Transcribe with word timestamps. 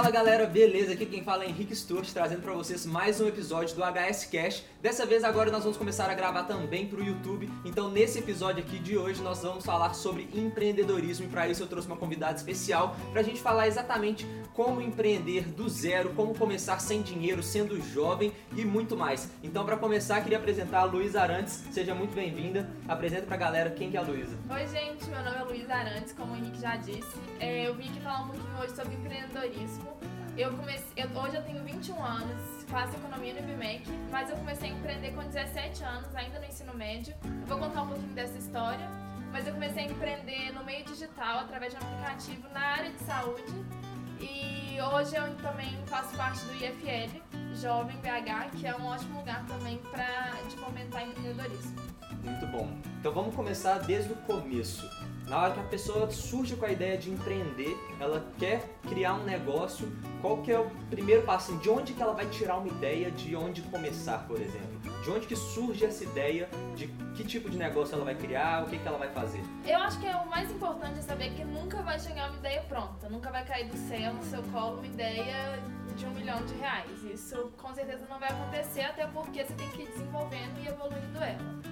Fala 0.00 0.12
galera, 0.12 0.46
beleza? 0.46 0.94
Aqui 0.94 1.04
quem 1.04 1.22
fala 1.22 1.44
é 1.44 1.48
Henrique 1.48 1.76
Stuart, 1.76 2.10
trazendo 2.10 2.40
para 2.40 2.54
vocês 2.54 2.86
mais 2.86 3.20
um 3.20 3.28
episódio 3.28 3.76
do 3.76 3.82
HS 3.82 4.24
Cash. 4.32 4.64
Dessa 4.80 5.04
vez 5.04 5.22
agora 5.22 5.50
nós 5.50 5.62
vamos 5.62 5.76
começar 5.76 6.08
a 6.08 6.14
gravar 6.14 6.44
também 6.44 6.86
para 6.86 7.00
o 7.00 7.04
YouTube. 7.04 7.50
Então 7.66 7.90
nesse 7.90 8.18
episódio 8.18 8.64
aqui 8.64 8.78
de 8.78 8.96
hoje 8.96 9.20
nós 9.20 9.42
vamos 9.42 9.62
falar 9.62 9.92
sobre 9.92 10.26
empreendedorismo 10.32 11.26
e 11.26 11.28
para 11.28 11.46
isso 11.48 11.62
eu 11.62 11.66
trouxe 11.66 11.86
uma 11.86 11.98
convidada 11.98 12.34
especial 12.34 12.96
para 13.12 13.20
a 13.20 13.22
gente 13.22 13.42
falar 13.42 13.68
exatamente 13.68 14.26
como 14.54 14.80
empreender 14.80 15.46
do 15.46 15.68
zero, 15.68 16.14
como 16.14 16.34
começar 16.34 16.78
sem 16.78 17.02
dinheiro, 17.02 17.42
sendo 17.42 17.78
jovem 17.92 18.32
e 18.56 18.64
muito 18.64 18.96
mais. 18.96 19.30
Então 19.42 19.66
para 19.66 19.76
começar 19.76 20.22
queria 20.22 20.38
apresentar 20.38 20.78
a 20.78 20.84
Luísa 20.84 21.20
Arantes. 21.20 21.62
Seja 21.72 21.94
muito 21.94 22.14
bem-vinda. 22.14 22.70
Apresenta 22.88 23.26
para 23.26 23.34
a 23.34 23.38
galera 23.38 23.70
quem 23.72 23.90
que 23.90 23.98
é 23.98 24.00
a 24.00 24.02
Luísa. 24.02 24.34
Oi 24.48 24.66
gente, 24.66 25.04
meu 25.10 25.22
nome 25.22 25.36
é 25.36 25.42
Luísa 25.42 25.74
Arantes, 25.74 26.14
como 26.14 26.32
o 26.32 26.36
Henrique 26.36 26.58
já 26.58 26.76
disse. 26.76 27.18
É, 27.38 27.68
eu 27.68 27.74
vim 27.74 27.90
aqui 27.90 28.00
falar 28.00 28.22
um 28.22 28.28
pouquinho 28.28 28.58
hoje 28.60 28.74
sobre 28.74 28.94
empreendedorismo. 28.94 29.89
Eu 30.40 30.56
comecei, 30.56 30.86
eu, 30.96 31.20
hoje 31.20 31.36
eu 31.36 31.42
tenho 31.42 31.62
21 31.62 32.02
anos, 32.02 32.64
faço 32.66 32.96
economia 32.96 33.34
no 33.34 33.40
IBMEC, 33.40 33.84
mas 34.10 34.30
eu 34.30 34.36
comecei 34.38 34.70
a 34.70 34.72
empreender 34.72 35.10
com 35.10 35.20
17 35.20 35.84
anos, 35.84 36.16
ainda 36.16 36.38
no 36.38 36.46
ensino 36.46 36.74
médio. 36.74 37.14
Eu 37.42 37.46
vou 37.46 37.58
contar 37.58 37.82
um 37.82 37.88
pouquinho 37.88 38.14
dessa 38.14 38.38
história, 38.38 38.88
mas 39.30 39.46
eu 39.46 39.52
comecei 39.52 39.82
a 39.82 39.86
empreender 39.88 40.50
no 40.54 40.64
meio 40.64 40.82
digital 40.86 41.40
através 41.40 41.74
de 41.74 41.78
um 41.78 41.86
aplicativo 41.86 42.48
na 42.54 42.60
área 42.60 42.90
de 42.90 42.98
saúde. 43.00 43.52
E 44.18 44.78
hoje 44.80 45.14
eu 45.14 45.36
também 45.42 45.76
faço 45.84 46.16
parte 46.16 46.42
do 46.46 46.54
IFL, 46.54 47.20
Jovem 47.60 47.98
BH, 47.98 48.56
que 48.56 48.66
é 48.66 48.74
um 48.74 48.86
ótimo 48.86 49.18
lugar 49.18 49.44
também 49.44 49.76
para 49.90 50.30
de 50.48 50.56
fomentar 50.56 51.06
empreendedorismo. 51.06 51.76
Muito 52.24 52.46
bom. 52.46 52.66
Então 52.98 53.12
vamos 53.12 53.34
começar 53.34 53.80
desde 53.80 54.14
o 54.14 54.16
começo. 54.16 54.88
Na 55.30 55.38
hora 55.42 55.54
que 55.54 55.60
a 55.60 55.62
pessoa 55.62 56.10
surge 56.10 56.56
com 56.56 56.66
a 56.66 56.72
ideia 56.72 56.98
de 56.98 57.08
empreender, 57.08 57.78
ela 58.00 58.26
quer 58.36 58.68
criar 58.88 59.14
um 59.14 59.22
negócio, 59.22 59.88
qual 60.20 60.38
que 60.38 60.50
é 60.50 60.58
o 60.58 60.68
primeiro 60.90 61.22
passo? 61.22 61.56
De 61.58 61.70
onde 61.70 61.92
que 61.92 62.02
ela 62.02 62.12
vai 62.12 62.26
tirar 62.26 62.56
uma 62.56 62.66
ideia 62.66 63.12
de 63.12 63.36
onde 63.36 63.62
começar, 63.62 64.26
por 64.26 64.40
exemplo? 64.40 64.80
De 65.04 65.08
onde 65.08 65.28
que 65.28 65.36
surge 65.36 65.84
essa 65.84 66.02
ideia 66.02 66.48
de 66.74 66.88
que 67.14 67.22
tipo 67.22 67.48
de 67.48 67.56
negócio 67.56 67.94
ela 67.94 68.04
vai 68.04 68.16
criar, 68.16 68.64
o 68.64 68.66
que, 68.66 68.76
que 68.76 68.88
ela 68.88 68.98
vai 68.98 69.08
fazer? 69.12 69.40
Eu 69.64 69.78
acho 69.78 70.00
que 70.00 70.06
é 70.08 70.16
o 70.16 70.28
mais 70.28 70.50
importante 70.50 70.98
é 70.98 71.02
saber 71.02 71.30
que 71.30 71.44
nunca 71.44 71.80
vai 71.80 72.00
chegar 72.00 72.28
uma 72.30 72.38
ideia 72.38 72.62
pronta, 72.62 73.08
nunca 73.08 73.30
vai 73.30 73.44
cair 73.44 73.68
do 73.68 73.76
céu 73.88 74.12
no 74.12 74.24
seu 74.24 74.42
colo 74.50 74.78
uma 74.78 74.86
ideia 74.88 75.62
de 75.96 76.06
um 76.06 76.10
milhão 76.10 76.44
de 76.44 76.54
reais. 76.54 77.04
Isso 77.04 77.52
com 77.56 77.72
certeza 77.72 78.04
não 78.10 78.18
vai 78.18 78.30
acontecer, 78.30 78.80
até 78.80 79.06
porque 79.06 79.44
você 79.44 79.54
tem 79.54 79.68
que 79.68 79.82
ir 79.82 79.90
desenvolvendo 79.90 80.58
e 80.60 80.66
evoluindo 80.66 81.18
ela. 81.18 81.69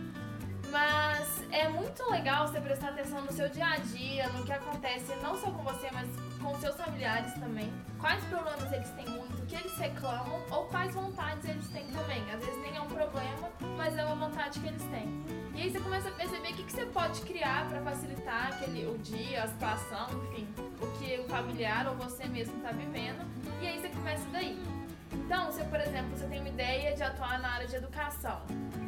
Mas 0.71 1.45
é 1.51 1.69
muito 1.69 2.09
legal 2.11 2.47
você 2.47 2.61
prestar 2.61 2.91
atenção 2.91 3.23
no 3.23 3.33
seu 3.33 3.49
dia 3.49 3.67
a 3.67 3.77
dia, 3.79 4.29
no 4.31 4.45
que 4.45 4.53
acontece 4.53 5.15
não 5.23 5.37
só 5.37 5.51
com 5.51 5.63
você, 5.63 5.89
mas 5.93 6.09
com 6.41 6.55
seus 6.61 6.77
familiares 6.77 7.33
também. 7.35 7.73
Quais 7.99 8.23
problemas 8.25 8.71
eles 8.73 8.91
têm 8.91 9.09
muito, 9.09 9.43
o 9.43 9.47
que 9.47 9.57
eles 9.57 9.77
reclamam 9.79 10.43
ou 10.51 10.65
quais 10.67 10.95
vontades 10.95 11.49
eles 11.49 11.67
têm 11.69 11.87
também. 11.87 12.23
Às 12.31 12.45
vezes 12.45 12.61
nem 12.63 12.77
é 12.77 12.81
um 12.81 12.87
problema, 12.87 13.51
mas 13.77 13.97
é 13.97 14.05
uma 14.05 14.29
vontade 14.29 14.61
que 14.61 14.67
eles 14.67 14.83
têm. 14.85 15.09
E 15.55 15.63
aí 15.63 15.71
você 15.71 15.81
começa 15.81 16.09
a 16.09 16.13
perceber 16.13 16.53
o 16.53 16.55
que, 16.55 16.71
você 16.71 16.87
pode 16.87 17.21
criar 17.23 17.69
para 17.69 17.81
facilitar 17.83 18.53
aquele, 18.53 18.87
o 18.87 18.99
dia, 18.99 19.43
a 19.45 19.49
situação, 19.49 20.07
enfim, 20.31 20.47
o 20.81 20.99
que 20.99 21.19
o 21.19 21.29
familiar 21.29 21.89
ou 21.89 21.97
você 21.97 22.27
mesmo 22.27 22.57
está 22.59 22.71
vivendo. 22.71 23.27
E 23.61 23.67
aí 23.67 23.81
você 23.81 23.89
começa 23.89 24.25
daí. 24.31 24.78
Então, 25.13 25.51
se 25.53 25.63
por 25.65 25.81
exemplo 25.81 26.17
você 26.17 26.27
tem 26.27 26.41
uma 26.41 26.49
ideia 26.49 26.95
de 26.95 27.03
atuar 27.03 27.41
na 27.41 27.51
área 27.51 27.67
de 27.67 27.77
educação, 27.77 28.43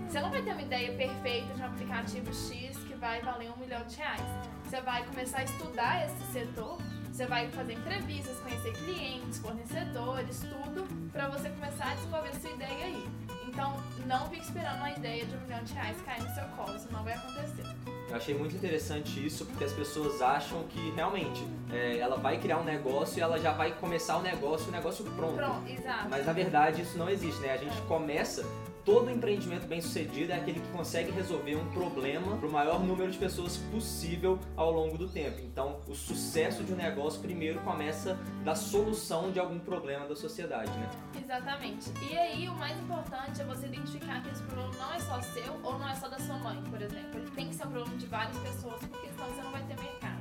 você 0.06 0.20
não 0.20 0.30
vai 0.30 0.42
ter 0.42 0.52
uma 0.52 0.62
ideia 0.62 0.92
perfeita 0.96 1.54
de 1.54 1.62
um 1.62 1.66
aplicativo 1.66 2.26
X 2.34 2.76
que 2.78 2.94
vai 2.94 3.20
valer 3.22 3.50
um 3.50 3.56
milhão 3.56 3.84
de 3.84 3.96
reais. 3.96 4.20
Você 4.64 4.80
vai 4.80 5.04
começar 5.04 5.38
a 5.38 5.44
estudar 5.44 6.06
esse 6.06 6.32
setor, 6.32 6.78
você 7.12 7.26
vai 7.26 7.48
fazer 7.50 7.74
entrevistas, 7.74 8.38
conhecer 8.40 8.72
clientes, 8.72 9.38
fornecedores, 9.38 10.40
tudo, 10.40 10.86
para 11.12 11.28
você 11.28 11.50
começar 11.50 11.92
a 11.92 11.94
desenvolver 11.94 12.34
sua 12.36 12.50
ideia 12.50 12.86
aí. 12.86 13.08
Então, 13.46 13.76
não 14.06 14.28
fique 14.28 14.42
esperando 14.42 14.76
uma 14.76 14.90
ideia 14.90 15.26
de 15.26 15.36
um 15.36 15.40
milhão 15.40 15.62
de 15.62 15.74
reais 15.74 16.00
cair 16.02 16.22
no 16.22 16.34
seu 16.34 16.44
colo, 16.56 16.76
isso 16.76 16.88
não 16.90 17.04
vai 17.04 17.14
acontecer. 17.14 17.64
Eu 18.10 18.16
achei 18.16 18.34
muito 18.34 18.56
interessante 18.56 19.24
isso 19.24 19.46
porque 19.46 19.62
as 19.62 19.72
pessoas 19.72 20.20
acham 20.20 20.64
que 20.64 20.90
realmente 20.96 21.46
é, 21.72 21.98
ela 21.98 22.16
vai 22.16 22.38
criar 22.38 22.58
um 22.58 22.64
negócio 22.64 23.18
e 23.18 23.22
ela 23.22 23.38
já 23.38 23.52
vai 23.52 23.70
começar 23.72 24.16
o 24.16 24.22
negócio, 24.22 24.68
o 24.68 24.72
negócio 24.72 25.04
pronto. 25.04 25.36
Pronto. 25.36 25.62
Mas 26.08 26.26
na 26.26 26.32
verdade 26.32 26.82
isso 26.82 26.98
não 26.98 27.08
existe, 27.08 27.40
né? 27.40 27.52
A 27.52 27.56
gente 27.56 27.80
começa 27.82 28.44
todo 28.84 29.10
empreendimento 29.10 29.66
bem 29.66 29.80
sucedido 29.80 30.32
é 30.32 30.36
aquele 30.36 30.60
que 30.60 30.68
consegue 30.68 31.10
resolver 31.10 31.56
um 31.56 31.70
problema 31.70 32.36
para 32.36 32.46
o 32.46 32.52
maior 32.52 32.80
número 32.80 33.10
de 33.10 33.18
pessoas 33.18 33.56
possível 33.56 34.38
ao 34.56 34.70
longo 34.70 34.96
do 34.96 35.08
tempo. 35.08 35.40
Então, 35.40 35.80
o 35.86 35.94
sucesso 35.94 36.62
de 36.64 36.72
um 36.72 36.76
negócio 36.76 37.20
primeiro 37.20 37.60
começa 37.60 38.18
da 38.44 38.54
solução 38.54 39.30
de 39.30 39.38
algum 39.38 39.58
problema 39.58 40.06
da 40.06 40.16
sociedade, 40.16 40.70
né? 40.72 40.90
Exatamente. 41.22 41.90
E 42.10 42.16
aí, 42.16 42.48
o 42.48 42.54
mais 42.54 42.78
importante 42.78 43.40
é 43.40 43.44
você 43.44 43.66
identificar 43.66 44.22
que 44.22 44.30
esse 44.30 44.42
problema 44.42 44.72
não 44.78 44.94
é 44.94 45.00
só 45.00 45.20
seu 45.20 45.54
ou 45.62 45.78
não 45.78 45.88
é 45.88 45.94
só 45.94 46.08
da 46.08 46.18
sua 46.18 46.36
mãe, 46.38 46.62
por 46.70 46.80
exemplo. 46.80 47.20
Ele 47.20 47.30
tem 47.30 47.48
que 47.48 47.54
ser 47.54 47.66
um 47.66 47.70
problema 47.70 47.96
de 47.96 48.06
várias 48.06 48.38
pessoas, 48.38 48.80
porque 48.86 49.08
senão 49.08 49.26
você 49.28 49.42
não 49.42 49.50
vai 49.52 49.62
ter 49.62 49.76
mercado. 49.80 50.20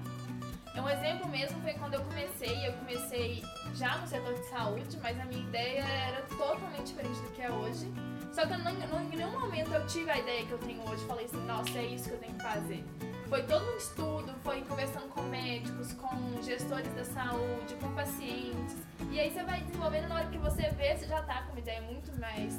Um 0.75 0.87
exemplo 0.87 1.27
mesmo 1.27 1.61
foi 1.61 1.73
quando 1.73 1.95
eu 1.95 2.01
comecei, 2.01 2.65
eu 2.65 2.71
comecei 2.73 3.43
já 3.75 3.97
no 3.97 4.07
setor 4.07 4.33
de 4.33 4.45
saúde, 4.45 4.97
mas 5.01 5.19
a 5.19 5.25
minha 5.25 5.41
ideia 5.41 5.81
era 5.81 6.21
totalmente 6.21 6.87
diferente 6.87 7.19
do 7.19 7.31
que 7.31 7.41
é 7.41 7.51
hoje. 7.51 7.91
Só 8.31 8.45
que 8.45 8.53
eu 8.53 8.59
não, 8.59 8.71
não, 8.71 9.01
em 9.01 9.17
nenhum 9.17 9.39
momento 9.39 9.73
eu 9.73 9.85
tive 9.87 10.09
a 10.09 10.17
ideia 10.17 10.45
que 10.45 10.51
eu 10.51 10.57
tenho 10.59 10.81
hoje, 10.89 11.05
falei 11.05 11.25
assim, 11.25 11.45
nossa, 11.45 11.77
é 11.77 11.85
isso 11.85 12.09
que 12.09 12.15
eu 12.15 12.19
tenho 12.19 12.33
que 12.33 12.43
fazer. 12.43 12.83
Foi 13.27 13.43
todo 13.43 13.63
um 13.63 13.77
estudo, 13.77 14.33
foi 14.43 14.61
conversando 14.61 15.07
com 15.09 15.21
médicos, 15.23 15.93
com 15.93 16.41
gestores 16.41 16.91
da 16.93 17.05
saúde, 17.05 17.75
com 17.79 17.91
pacientes. 17.93 18.75
E 19.11 19.19
aí 19.19 19.31
você 19.31 19.43
vai 19.43 19.61
desenvolvendo, 19.61 20.07
na 20.07 20.15
hora 20.15 20.27
que 20.27 20.37
você 20.37 20.69
vê, 20.69 20.95
você 20.95 21.07
já 21.07 21.21
tá 21.21 21.43
com 21.43 21.51
uma 21.51 21.59
ideia 21.59 21.81
muito 21.81 22.11
mais 22.19 22.57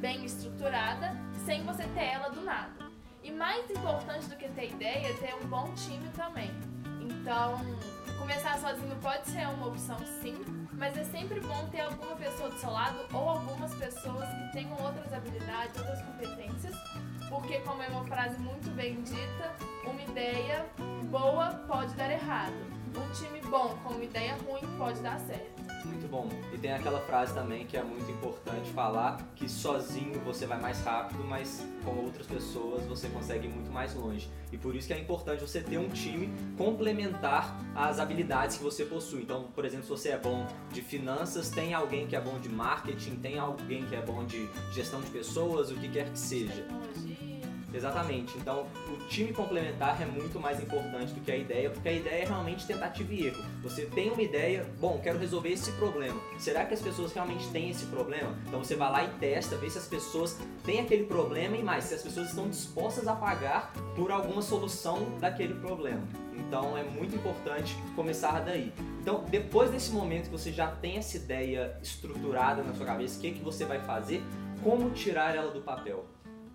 bem 0.00 0.24
estruturada, 0.24 1.16
sem 1.44 1.62
você 1.64 1.84
ter 1.88 2.04
ela 2.04 2.28
do 2.28 2.40
nada. 2.40 2.90
E 3.22 3.30
mais 3.30 3.70
importante 3.70 4.26
do 4.26 4.36
que 4.36 4.48
ter 4.48 4.70
ideia 4.70 5.08
é 5.08 5.12
ter 5.12 5.34
um 5.34 5.46
bom 5.46 5.72
time 5.74 6.08
também. 6.16 6.50
Então, 7.00 7.60
começar 8.18 8.58
sozinho 8.58 8.96
pode 8.96 9.28
ser 9.28 9.46
uma 9.48 9.68
opção 9.68 9.98
sim, 10.22 10.34
mas 10.80 10.96
é 10.96 11.04
sempre 11.04 11.38
bom 11.40 11.68
ter 11.70 11.82
alguma 11.82 12.16
pessoa 12.16 12.48
do 12.48 12.58
seu 12.58 12.70
lado 12.70 13.04
ou 13.12 13.28
algumas 13.28 13.74
pessoas 13.74 14.26
que 14.30 14.52
tenham 14.52 14.72
outras 14.82 15.12
habilidades, 15.12 15.76
outras 15.76 16.00
competências, 16.00 16.74
porque, 17.28 17.58
como 17.60 17.82
é 17.82 17.88
uma 17.88 18.04
frase 18.06 18.38
muito 18.38 18.74
bem 18.74 19.02
dita, 19.02 19.54
uma 19.84 20.02
ideia 20.02 20.64
boa 21.10 21.50
pode 21.68 21.94
dar 21.96 22.10
errado. 22.10 22.54
Um 22.96 23.12
time 23.12 23.42
bom 23.42 23.76
com 23.84 23.92
uma 23.92 24.04
ideia 24.04 24.34
ruim 24.36 24.66
pode 24.78 25.00
dar 25.00 25.20
certo. 25.20 25.59
Muito 25.84 26.08
bom. 26.08 26.28
E 26.52 26.58
tem 26.58 26.72
aquela 26.72 27.00
frase 27.00 27.34
também 27.34 27.66
que 27.66 27.76
é 27.76 27.82
muito 27.82 28.10
importante 28.10 28.70
falar, 28.70 29.18
que 29.34 29.48
sozinho 29.48 30.18
você 30.20 30.46
vai 30.46 30.60
mais 30.60 30.80
rápido, 30.82 31.24
mas 31.24 31.66
com 31.84 31.96
outras 31.96 32.26
pessoas 32.26 32.84
você 32.84 33.08
consegue 33.08 33.46
ir 33.46 33.50
muito 33.50 33.70
mais 33.70 33.94
longe. 33.94 34.30
E 34.52 34.58
por 34.58 34.74
isso 34.74 34.86
que 34.86 34.92
é 34.92 34.98
importante 34.98 35.40
você 35.40 35.60
ter 35.60 35.78
um 35.78 35.88
time 35.88 36.30
complementar 36.56 37.56
às 37.74 37.98
habilidades 37.98 38.58
que 38.58 38.62
você 38.62 38.84
possui. 38.84 39.22
Então, 39.22 39.44
por 39.54 39.64
exemplo, 39.64 39.84
se 39.84 39.90
você 39.90 40.08
é 40.10 40.18
bom 40.18 40.46
de 40.72 40.82
finanças, 40.82 41.50
tem 41.50 41.72
alguém 41.72 42.06
que 42.06 42.16
é 42.16 42.20
bom 42.20 42.38
de 42.38 42.48
marketing, 42.48 43.16
tem 43.16 43.38
alguém 43.38 43.86
que 43.86 43.94
é 43.94 44.02
bom 44.02 44.24
de 44.24 44.48
gestão 44.72 45.00
de 45.00 45.10
pessoas, 45.10 45.70
o 45.70 45.74
que 45.74 45.88
quer 45.88 46.10
que 46.10 46.18
seja. 46.18 46.66
Exatamente. 47.72 48.36
Então, 48.38 48.66
o 48.88 48.96
time 49.08 49.32
complementar 49.32 50.00
é 50.00 50.04
muito 50.04 50.38
mais 50.40 50.60
importante 50.60 51.12
do 51.12 51.20
que 51.20 51.30
a 51.30 51.36
ideia, 51.36 51.70
porque 51.70 51.88
a 51.88 51.92
ideia 51.92 52.22
é 52.22 52.26
realmente 52.26 52.66
tentativa 52.66 53.12
e 53.12 53.26
erro. 53.26 53.42
Você 53.62 53.86
tem 53.86 54.10
uma 54.10 54.22
ideia, 54.22 54.66
bom, 54.80 55.00
quero 55.02 55.18
resolver 55.18 55.50
esse 55.50 55.70
problema. 55.72 56.20
Será 56.38 56.64
que 56.64 56.74
as 56.74 56.80
pessoas 56.80 57.12
realmente 57.12 57.48
têm 57.48 57.70
esse 57.70 57.86
problema? 57.86 58.34
Então 58.46 58.62
você 58.62 58.74
vai 58.74 58.90
lá 58.90 59.04
e 59.04 59.08
testa, 59.18 59.56
vê 59.56 59.70
se 59.70 59.78
as 59.78 59.86
pessoas 59.86 60.38
têm 60.64 60.80
aquele 60.80 61.04
problema 61.04 61.56
e 61.56 61.62
mais, 61.62 61.84
se 61.84 61.94
as 61.94 62.02
pessoas 62.02 62.28
estão 62.28 62.48
dispostas 62.48 63.06
a 63.06 63.14
pagar 63.14 63.72
por 63.94 64.10
alguma 64.10 64.42
solução 64.42 65.18
daquele 65.18 65.54
problema. 65.54 66.02
Então 66.36 66.76
é 66.76 66.82
muito 66.82 67.14
importante 67.14 67.76
começar 67.94 68.40
daí. 68.40 68.72
Então, 69.00 69.24
depois 69.28 69.70
desse 69.70 69.92
momento 69.92 70.24
que 70.24 70.30
você 70.30 70.52
já 70.52 70.66
tem 70.66 70.96
essa 70.96 71.16
ideia 71.16 71.78
estruturada 71.82 72.62
na 72.62 72.74
sua 72.74 72.86
cabeça, 72.86 73.18
o 73.18 73.20
que, 73.20 73.32
que 73.32 73.42
você 73.42 73.64
vai 73.64 73.80
fazer? 73.80 74.22
Como 74.62 74.90
tirar 74.90 75.34
ela 75.34 75.50
do 75.50 75.60
papel? 75.60 76.04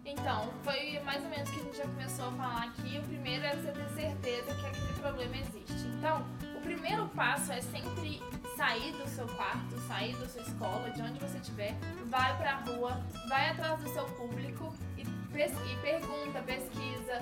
Então, 0.05 0.53
foi 0.63 0.99
mais 1.03 1.23
ou 1.23 1.29
menos 1.31 1.49
que 1.49 1.59
a 1.59 1.63
gente 1.63 1.77
já 1.77 1.83
começou 1.83 2.27
a 2.27 2.31
falar 2.33 2.63
aqui. 2.65 2.99
O 2.99 3.01
primeiro 3.01 3.43
é 3.43 3.55
você 3.55 3.71
ter 3.71 3.89
certeza 3.89 4.53
que 4.53 4.65
aquele 4.67 4.93
problema 4.99 5.35
existe. 5.37 5.87
Então, 5.97 6.23
o 6.55 6.61
primeiro 6.61 7.07
passo 7.07 7.51
é 7.51 7.59
sempre 7.59 8.21
sair 8.55 8.91
do 8.91 9.07
seu 9.09 9.27
quarto, 9.27 9.75
sair 9.87 10.15
da 10.17 10.27
sua 10.27 10.43
escola, 10.43 10.91
de 10.91 11.01
onde 11.01 11.19
você 11.19 11.39
estiver, 11.39 11.73
vai 12.05 12.37
pra 12.37 12.57
rua, 12.57 13.03
vai 13.27 13.49
atrás 13.49 13.79
do 13.79 13.89
seu 13.89 14.05
público 14.05 14.71
e, 14.95 15.01
e 15.01 15.75
pergunta, 15.81 16.39
pesquisa. 16.45 17.19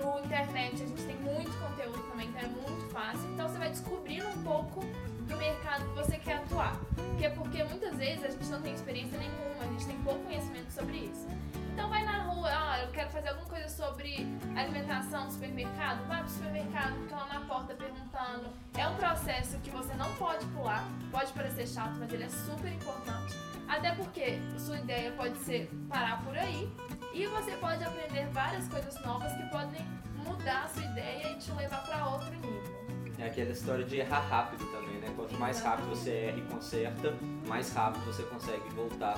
No 0.00 0.24
internet 0.24 0.82
a 0.82 0.86
gente 0.86 1.02
tem 1.02 1.16
muito 1.16 1.50
conteúdo 1.58 2.00
também, 2.10 2.28
então 2.28 2.42
é 2.42 2.46
muito 2.46 2.92
fácil. 2.92 3.28
Então 3.32 3.48
você 3.48 3.58
vai 3.58 3.70
descobrindo 3.70 4.28
um 4.28 4.42
pouco 4.44 4.80
do 4.80 5.36
mercado 5.36 5.84
que 5.88 5.94
você 5.94 6.16
quer 6.18 6.36
atuar. 6.36 6.78
Porque, 6.94 7.28
porque 7.30 7.64
muitas 7.64 7.96
vezes 7.96 8.24
a 8.24 8.30
gente 8.30 8.46
não 8.46 8.62
tem 8.62 8.74
experiência 8.74 9.18
nenhuma, 9.18 9.64
a 9.64 9.66
gente 9.66 9.86
tem 9.86 9.96
pouco 10.02 10.20
conhecimento 10.20 10.70
sobre 10.70 10.98
isso. 10.98 11.26
Então 11.74 11.88
vai 11.88 12.04
na 12.04 12.22
rua, 12.22 12.48
ah, 12.52 12.82
eu 12.84 12.88
quero 12.92 13.10
fazer 13.10 13.30
alguma 13.30 13.48
coisa 13.48 13.68
sobre 13.68 14.24
alimentação, 14.56 15.28
supermercado, 15.28 16.06
vai 16.06 16.20
pro 16.20 16.30
supermercado, 16.30 16.94
fica 17.02 17.16
lá 17.16 17.26
na 17.26 17.40
porta 17.40 17.74
perguntando. 17.74 18.46
É 18.78 18.86
um 18.86 18.94
processo 18.94 19.58
que 19.58 19.70
você 19.70 19.92
não 19.94 20.14
pode 20.14 20.46
pular, 20.46 20.88
pode 21.10 21.32
parecer 21.32 21.66
chato, 21.66 21.96
mas 21.98 22.12
ele 22.12 22.22
é 22.22 22.28
super 22.28 22.72
importante. 22.72 23.34
Até 23.66 23.92
porque 23.92 24.38
sua 24.56 24.78
ideia 24.78 25.10
pode 25.16 25.36
ser 25.38 25.68
parar 25.88 26.22
por 26.22 26.38
aí 26.38 26.72
e 27.12 27.26
você 27.26 27.50
pode 27.56 27.82
aprender 27.82 28.28
várias 28.28 28.68
coisas 28.68 28.94
novas 29.04 29.32
que 29.32 29.42
podem 29.46 29.84
mudar 30.24 30.66
a 30.66 30.68
sua 30.68 30.84
ideia 30.84 31.32
e 31.32 31.38
te 31.38 31.50
levar 31.50 31.84
para 31.84 32.06
outro 32.06 32.30
nível. 32.36 32.84
É 33.18 33.26
aquela 33.26 33.50
história 33.50 33.84
de 33.84 33.96
errar 33.96 34.20
rápido 34.20 34.64
também, 34.70 35.00
né? 35.00 35.12
Quanto 35.16 35.36
mais 35.38 35.60
rápido 35.60 35.88
você 35.88 36.10
erra 36.28 36.38
e 36.38 36.42
conserta, 36.42 37.14
mais 37.48 37.72
rápido 37.72 38.04
você 38.04 38.22
consegue 38.24 38.68
voltar 38.70 39.16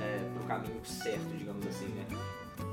é, 0.00 0.18
caminho 0.46 0.84
certo, 0.84 1.36
digamos 1.36 1.66
assim, 1.66 1.88
né? 1.88 2.06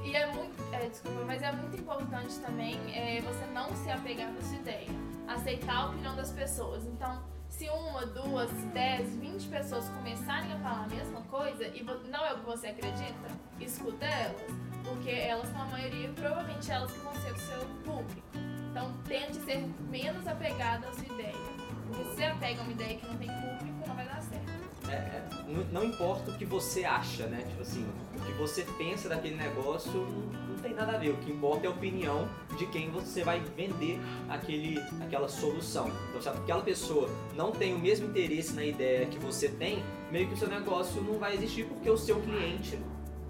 E 0.03 0.15
é 0.15 0.27
muito, 0.27 0.61
é, 0.73 0.87
desculpa, 0.87 1.23
mas 1.25 1.41
é 1.41 1.51
muito 1.51 1.77
importante 1.77 2.37
também 2.39 2.75
é, 2.93 3.21
você 3.21 3.45
não 3.53 3.73
se 3.75 3.89
apegar 3.89 4.31
na 4.31 4.41
sua 4.41 4.57
ideia, 4.57 4.89
aceitar 5.27 5.75
a 5.75 5.85
opinião 5.87 6.15
das 6.15 6.31
pessoas. 6.31 6.85
Então, 6.85 7.23
se 7.49 7.69
uma, 7.69 8.05
duas, 8.05 8.51
dez, 8.73 9.15
vinte 9.15 9.47
pessoas 9.47 9.87
começarem 9.89 10.51
a 10.53 10.59
falar 10.59 10.83
a 10.83 10.87
mesma 10.87 11.21
coisa 11.21 11.67
e 11.67 11.83
não 11.83 12.25
é 12.25 12.33
o 12.33 12.39
que 12.39 12.45
você 12.45 12.67
acredita, 12.67 13.27
escuta 13.59 14.05
elas, 14.05 14.41
porque 14.83 15.11
elas 15.11 15.47
são 15.49 15.61
a 15.61 15.65
maioria, 15.65 16.09
provavelmente 16.09 16.71
elas 16.71 16.91
que 16.91 16.99
vão 16.99 17.13
ser 17.15 17.31
o 17.31 17.37
seu 17.37 17.59
público. 17.85 18.27
Então, 18.71 18.91
tente 19.05 19.37
ser 19.37 19.63
menos 19.89 20.27
apegado 20.27 20.85
à 20.85 20.91
sua 20.91 21.05
ideia, 21.05 21.35
porque 21.87 22.03
se 22.03 22.15
você 22.15 22.25
apega 22.25 22.59
a 22.59 22.63
uma 22.63 22.71
ideia 22.71 22.97
que 22.97 23.05
não 23.05 23.17
tem 23.17 23.29
público, 23.29 23.87
não 23.87 23.95
vai. 23.95 24.02
É, 24.93 24.95
é, 24.95 25.23
não, 25.47 25.63
não, 25.81 25.83
importa 25.83 26.29
o 26.29 26.37
que 26.37 26.45
você 26.45 26.85
acha, 26.85 27.25
né? 27.25 27.43
Tipo 27.49 27.61
assim, 27.63 27.85
o 28.15 28.21
que 28.21 28.31
você 28.33 28.63
pensa 28.77 29.09
daquele 29.09 29.35
negócio 29.35 29.91
não, 29.91 30.49
não, 30.49 30.55
tem 30.57 30.73
nada 30.73 30.93
a 30.93 30.97
ver. 30.97 31.09
O 31.09 31.17
que 31.17 31.31
importa 31.31 31.65
é 31.65 31.67
a 31.67 31.71
opinião 31.71 32.29
de 32.57 32.67
quem 32.67 32.91
você 32.91 33.23
vai 33.23 33.39
vender 33.57 33.99
aquele, 34.29 34.79
aquela 35.01 35.27
solução. 35.27 35.91
Então, 36.09 36.21
se 36.21 36.29
aquela 36.29 36.61
pessoa 36.61 37.09
não 37.35 37.51
tem 37.51 37.73
o 37.73 37.79
mesmo 37.79 38.07
interesse 38.07 38.53
na 38.53 38.63
ideia 38.63 39.07
que 39.07 39.17
você 39.17 39.49
tem, 39.49 39.83
meio 40.11 40.27
que 40.27 40.35
o 40.35 40.37
seu 40.37 40.47
negócio 40.47 41.01
não 41.01 41.17
vai 41.17 41.33
existir 41.33 41.65
porque 41.65 41.89
o 41.89 41.97
seu 41.97 42.21
cliente 42.21 42.77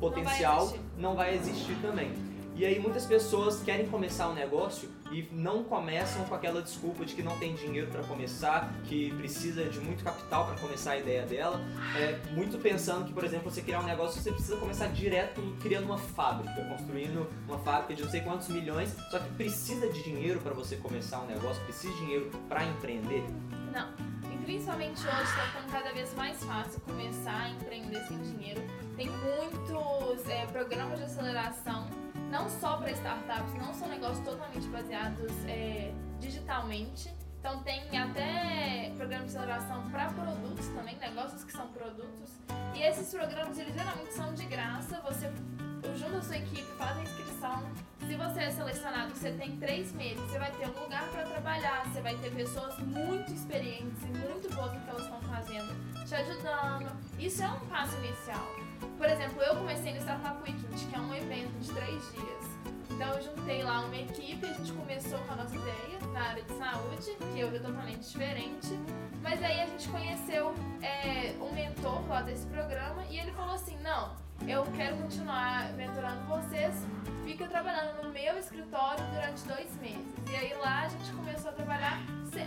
potencial 0.01 0.73
não 0.97 1.15
vai 1.15 1.35
existir, 1.35 1.61
não 1.61 1.75
vai 1.75 1.75
existir 1.75 1.75
também. 1.81 2.32
E 2.55 2.65
aí 2.65 2.79
muitas 2.79 3.05
pessoas 3.05 3.63
querem 3.63 3.87
começar 3.87 4.29
um 4.29 4.33
negócio 4.33 4.87
e 5.11 5.27
não 5.31 5.63
começam 5.63 6.23
com 6.25 6.35
aquela 6.35 6.61
desculpa 6.61 7.03
de 7.03 7.15
que 7.15 7.23
não 7.23 7.37
tem 7.39 7.55
dinheiro 7.55 7.87
para 7.87 8.03
começar, 8.03 8.71
que 8.85 9.11
precisa 9.15 9.65
de 9.65 9.79
muito 9.79 10.03
capital 10.03 10.45
para 10.45 10.55
começar 10.57 10.91
a 10.91 10.97
ideia 10.97 11.25
dela, 11.25 11.59
é, 11.97 12.19
muito 12.31 12.59
pensando 12.59 13.05
que, 13.05 13.13
por 13.13 13.23
exemplo, 13.23 13.49
você 13.49 13.61
criar 13.61 13.79
um 13.79 13.85
negócio, 13.85 14.21
você 14.21 14.31
precisa 14.31 14.57
começar 14.57 14.87
direto 14.87 15.41
criando 15.61 15.85
uma 15.85 15.97
fábrica, 15.97 16.53
construindo 16.65 17.27
uma 17.47 17.57
fábrica 17.57 17.95
de 17.95 18.03
não 18.03 18.09
sei 18.09 18.21
quantos 18.21 18.47
milhões, 18.49 18.95
só 19.09 19.19
que 19.19 19.29
precisa 19.33 19.87
de 19.87 20.03
dinheiro 20.03 20.39
para 20.39 20.53
você 20.53 20.75
começar 20.75 21.21
um 21.21 21.27
negócio, 21.27 21.61
precisa 21.63 21.91
de 21.91 21.99
dinheiro 21.99 22.31
para 22.47 22.63
empreender. 22.63 23.23
Não. 23.73 24.13
Principalmente 24.43 24.99
hoje 24.99 25.23
está 25.23 25.41
ficando 25.47 25.71
cada 25.71 25.93
vez 25.93 26.13
mais 26.15 26.43
fácil 26.43 26.81
começar 26.81 27.43
a 27.43 27.49
empreender 27.49 28.01
sem 28.07 28.17
dinheiro. 28.21 28.61
Tem 28.97 29.09
muitos 29.09 30.29
é, 30.29 30.45
programas 30.47 30.99
de 30.99 31.05
aceleração 31.05 31.87
não 32.33 32.49
só 32.49 32.77
para 32.77 32.89
startups, 32.89 33.53
não 33.53 33.71
são 33.75 33.87
negócios 33.87 34.25
totalmente 34.25 34.67
baseados 34.69 35.31
é, 35.47 35.93
digitalmente. 36.19 37.13
Então 37.39 37.61
tem 37.61 37.95
até 37.95 38.91
programas 38.97 39.31
de 39.31 39.37
aceleração 39.37 39.87
para 39.91 40.07
produtos 40.07 40.67
também, 40.69 40.97
negócios 40.97 41.43
que 41.43 41.51
são 41.51 41.67
produtos. 41.67 42.31
E 42.73 42.81
esses 42.81 43.13
programas 43.13 43.59
eles 43.59 43.75
geralmente 43.75 44.13
são 44.13 44.33
de 44.33 44.45
graça. 44.45 44.99
Você 45.01 45.31
junta 45.95 46.17
a 46.17 46.21
sua 46.23 46.37
equipe, 46.37 46.63
faz 46.75 46.97
a 46.97 47.03
inscrição. 47.03 47.63
Se 48.07 48.15
você 48.15 48.39
é 48.39 48.51
selecionado, 48.51 49.13
você 49.13 49.31
tem 49.33 49.55
três 49.57 49.93
meses, 49.93 50.19
você 50.21 50.39
vai 50.39 50.51
ter 50.53 50.67
um 50.67 50.83
lugar 50.83 51.07
para 51.09 51.23
trabalhar, 51.23 51.85
você 51.85 52.01
vai 52.01 52.15
ter 52.15 52.31
pessoas 52.31 52.79
muito 52.79 53.31
experientes 53.31 54.01
e 54.01 54.07
muito 54.07 54.53
boas 54.55 54.73
no 54.73 54.79
que 54.81 54.89
elas 54.89 55.03
estão 55.03 55.21
fazendo, 55.21 56.05
te 56.05 56.15
ajudando. 56.15 56.97
Isso 57.19 57.43
é 57.43 57.47
um 57.47 57.59
passo 57.67 57.95
inicial. 57.97 58.72
Por 58.97 59.07
exemplo, 59.07 59.41
eu 59.41 59.55
comecei 59.55 59.93
no 59.93 59.99
Startup 59.99 60.37
Weekend, 60.43 60.85
que 60.85 60.95
é 60.95 60.99
um 60.99 61.13
evento 61.13 61.59
de 61.59 61.71
três 61.71 62.11
dias. 62.11 62.53
Então 62.89 63.09
eu 63.13 63.21
juntei 63.21 63.63
lá 63.63 63.81
uma 63.81 63.95
equipe, 63.95 64.45
a 64.45 64.53
gente 64.53 64.71
começou 64.73 65.19
com 65.19 65.33
a 65.33 65.35
nossa 65.37 65.55
ideia 65.55 65.99
na 66.13 66.21
área 66.29 66.43
de 66.43 66.53
saúde, 66.53 67.17
que 67.33 67.41
é 67.41 67.59
totalmente 67.59 68.07
diferente. 68.07 68.79
Mas 69.21 69.41
aí 69.43 69.61
a 69.61 69.65
gente 69.65 69.89
conheceu 69.89 70.53
é, 70.81 71.35
um 71.41 71.51
mentor 71.53 72.07
lá 72.07 72.21
desse 72.21 72.45
programa 72.47 73.03
e 73.09 73.19
ele 73.19 73.31
falou 73.31 73.55
assim, 73.55 73.77
não, 73.79 74.15
eu 74.47 74.63
quero 74.75 74.97
continuar 74.97 75.73
mentorando 75.73 76.23
vocês, 76.27 76.75
fica 77.25 77.47
trabalhando 77.47 78.03
no 78.03 78.11
meu 78.11 78.37
escritório 78.37 79.03
durante 79.11 79.43
dois 79.47 79.75
meses. 79.81 80.05
E 80.29 80.35
aí 80.35 80.53
lá 80.55 80.81
a 80.83 80.89
gente 80.89 81.11
começou 81.13 81.49
a 81.49 81.53
trabalhar, 81.53 81.99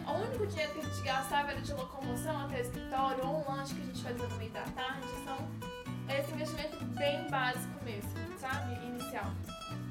o 0.06 0.12
único 0.12 0.46
dinheiro 0.46 0.72
que 0.74 0.80
a 0.80 0.82
gente 0.82 1.02
gastava 1.02 1.50
era 1.52 1.60
de 1.60 1.72
locomoção 1.72 2.40
até 2.44 2.58
o 2.58 2.60
escritório, 2.60 3.26
ou 3.26 3.40
um 3.40 3.50
lanche 3.50 3.74
que 3.74 3.80
a 3.80 3.84
gente 3.84 4.02
fazia 4.02 4.26
no 4.28 4.36
meio 4.36 4.50
da 4.50 4.62
tarde, 4.62 5.06
são 5.24 5.75
esse 6.08 6.32
investimento 6.32 6.84
bem 6.96 7.28
básico 7.28 7.84
mesmo, 7.84 8.10
sabe? 8.38 8.74
Inicial. 8.86 9.30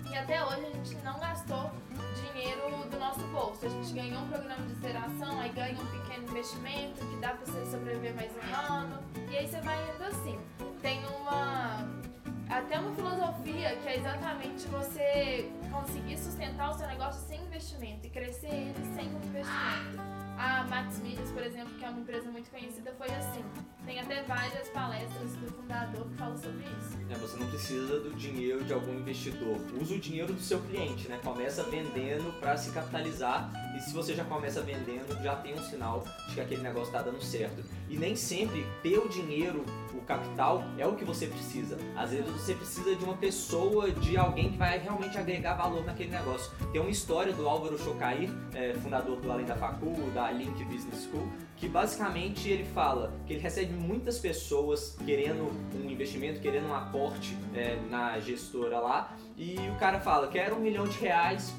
E 0.10 0.18
até 0.18 0.44
hoje 0.46 0.66
a 0.66 0.72
gente 0.72 0.96
não 1.04 1.20
gastou 1.20 1.72
dinheiro 2.16 2.62
do 2.90 3.00
nosso 3.00 3.20
bolso. 3.28 3.66
A 3.66 3.70
gente 3.70 3.94
ganhou 3.94 4.22
um 4.22 4.30
programa 4.30 4.66
de 4.66 4.74
aceleração, 4.74 5.40
aí 5.40 5.52
ganha 5.52 5.74
um 5.74 5.86
pequeno 5.86 6.24
investimento 6.30 7.06
que 7.06 7.18
dá 7.18 7.30
pra 7.30 7.46
você 7.46 7.66
sobreviver 7.66 8.16
mais 8.16 8.32
um 8.32 8.74
ano. 8.74 9.00
E 9.30 9.38
aí 9.38 9.48
você 9.48 9.60
vai 9.62 9.78
indo 9.94 10.04
assim. 10.04 10.40
Tem 10.82 11.06
uma. 11.06 12.06
Até 12.50 12.80
uma 12.80 12.94
filosofia 12.96 13.76
que 13.78 13.88
é 13.90 13.98
exatamente 13.98 14.68
você 14.68 15.52
conseguir 15.72 16.18
sustentar 16.18 16.70
o 16.70 16.74
seu 16.76 16.88
negócio 16.88 17.28
sem 17.28 17.42
investimento 17.42 18.06
e 18.06 18.10
crescer 18.10 18.48
ele 18.48 18.96
sem 18.96 19.08
investimento. 19.08 20.25
A 20.38 20.64
Max 20.70 21.00
Medias, 21.00 21.32
por 21.32 21.42
exemplo, 21.42 21.74
que 21.76 21.86
é 21.86 21.90
uma 21.90 22.00
empresa 22.00 22.30
muito 22.30 22.50
conhecida, 22.50 22.94
foi 22.98 23.08
assim. 23.08 23.44
Tem 23.86 24.00
até 24.00 24.24
várias 24.24 24.68
palestras 24.70 25.36
do 25.36 25.48
fundador 25.48 26.06
que 26.08 26.16
falam 26.16 26.38
sobre 26.38 26.66
isso. 26.66 26.98
É, 27.10 27.16
você 27.16 27.38
não 27.38 27.48
precisa 27.48 28.00
do 28.00 28.14
dinheiro 28.16 28.64
de 28.64 28.74
algum 28.74 28.94
investidor. 28.94 29.58
Usa 29.80 29.96
o 29.96 30.00
dinheiro 30.00 30.34
do 30.34 30.42
seu 30.42 30.60
cliente, 30.62 31.08
né? 31.08 31.20
Começa 31.24 31.64
vendendo 31.64 32.38
para 32.40 32.58
se 32.58 32.72
capitalizar 32.72 33.50
e 33.76 33.80
se 33.80 33.94
você 33.94 34.14
já 34.14 34.24
começa 34.24 34.62
vendendo, 34.62 35.22
já 35.22 35.36
tem 35.36 35.54
um 35.54 35.64
sinal 35.64 36.04
de 36.28 36.36
que 36.36 36.42
aquele 36.42 36.62
negócio 36.62 36.88
está 36.88 37.02
dando 37.02 37.22
certo. 37.22 37.64
E 37.90 37.98
nem 37.98 38.16
sempre 38.16 38.66
ter 38.82 38.98
o 38.98 39.08
dinheiro, 39.08 39.64
o 39.94 40.02
capital, 40.02 40.64
é 40.78 40.88
o 40.88 40.96
que 40.96 41.06
você 41.06 41.28
precisa. 41.28 41.78
Às 41.96 42.12
vezes 42.12 42.26
você 42.26 42.56
precisa 42.56 42.96
de 42.96 43.04
uma 43.04 43.16
pessoa, 43.16 43.92
de 43.92 44.18
alguém 44.18 44.52
que 44.52 44.58
vai 44.58 44.80
realmente 44.80 45.18
agregar 45.18 45.54
valor 45.54 45.86
naquele 45.86 46.10
negócio. 46.10 46.51
Tem 46.72 46.82
uma 46.82 46.89
história 46.89 47.34
do 47.34 47.48
Álvaro 47.48 47.77
Chocair, 47.77 48.30
é, 48.54 48.74
fundador 48.75 49.20
do 49.20 49.32
Além 49.32 49.46
da 49.46 49.56
Facu, 49.56 49.94
da 50.13 50.25
Link 50.32 50.63
Business 50.65 51.08
School, 51.10 51.27
que 51.55 51.67
basicamente 51.67 52.50
ele 52.50 52.65
fala 52.65 53.13
que 53.25 53.34
ele 53.34 53.41
recebe 53.41 53.74
muitas 53.74 54.20
pessoas 54.20 54.98
querendo 55.05 55.51
um 55.74 55.89
investimento, 55.89 56.39
querendo 56.39 56.67
um 56.67 56.75
aporte 56.75 57.38
é, 57.53 57.77
na 57.89 58.20
gestora 58.20 58.79
lá, 58.79 59.15
e 59.38 59.55
o 59.70 59.75
cara 59.79 60.00
fala, 60.00 60.27
quero 60.27 60.55
um 60.55 60.60
milhão 60.60 60.88
de 60.88 60.98
reais 61.00 61.53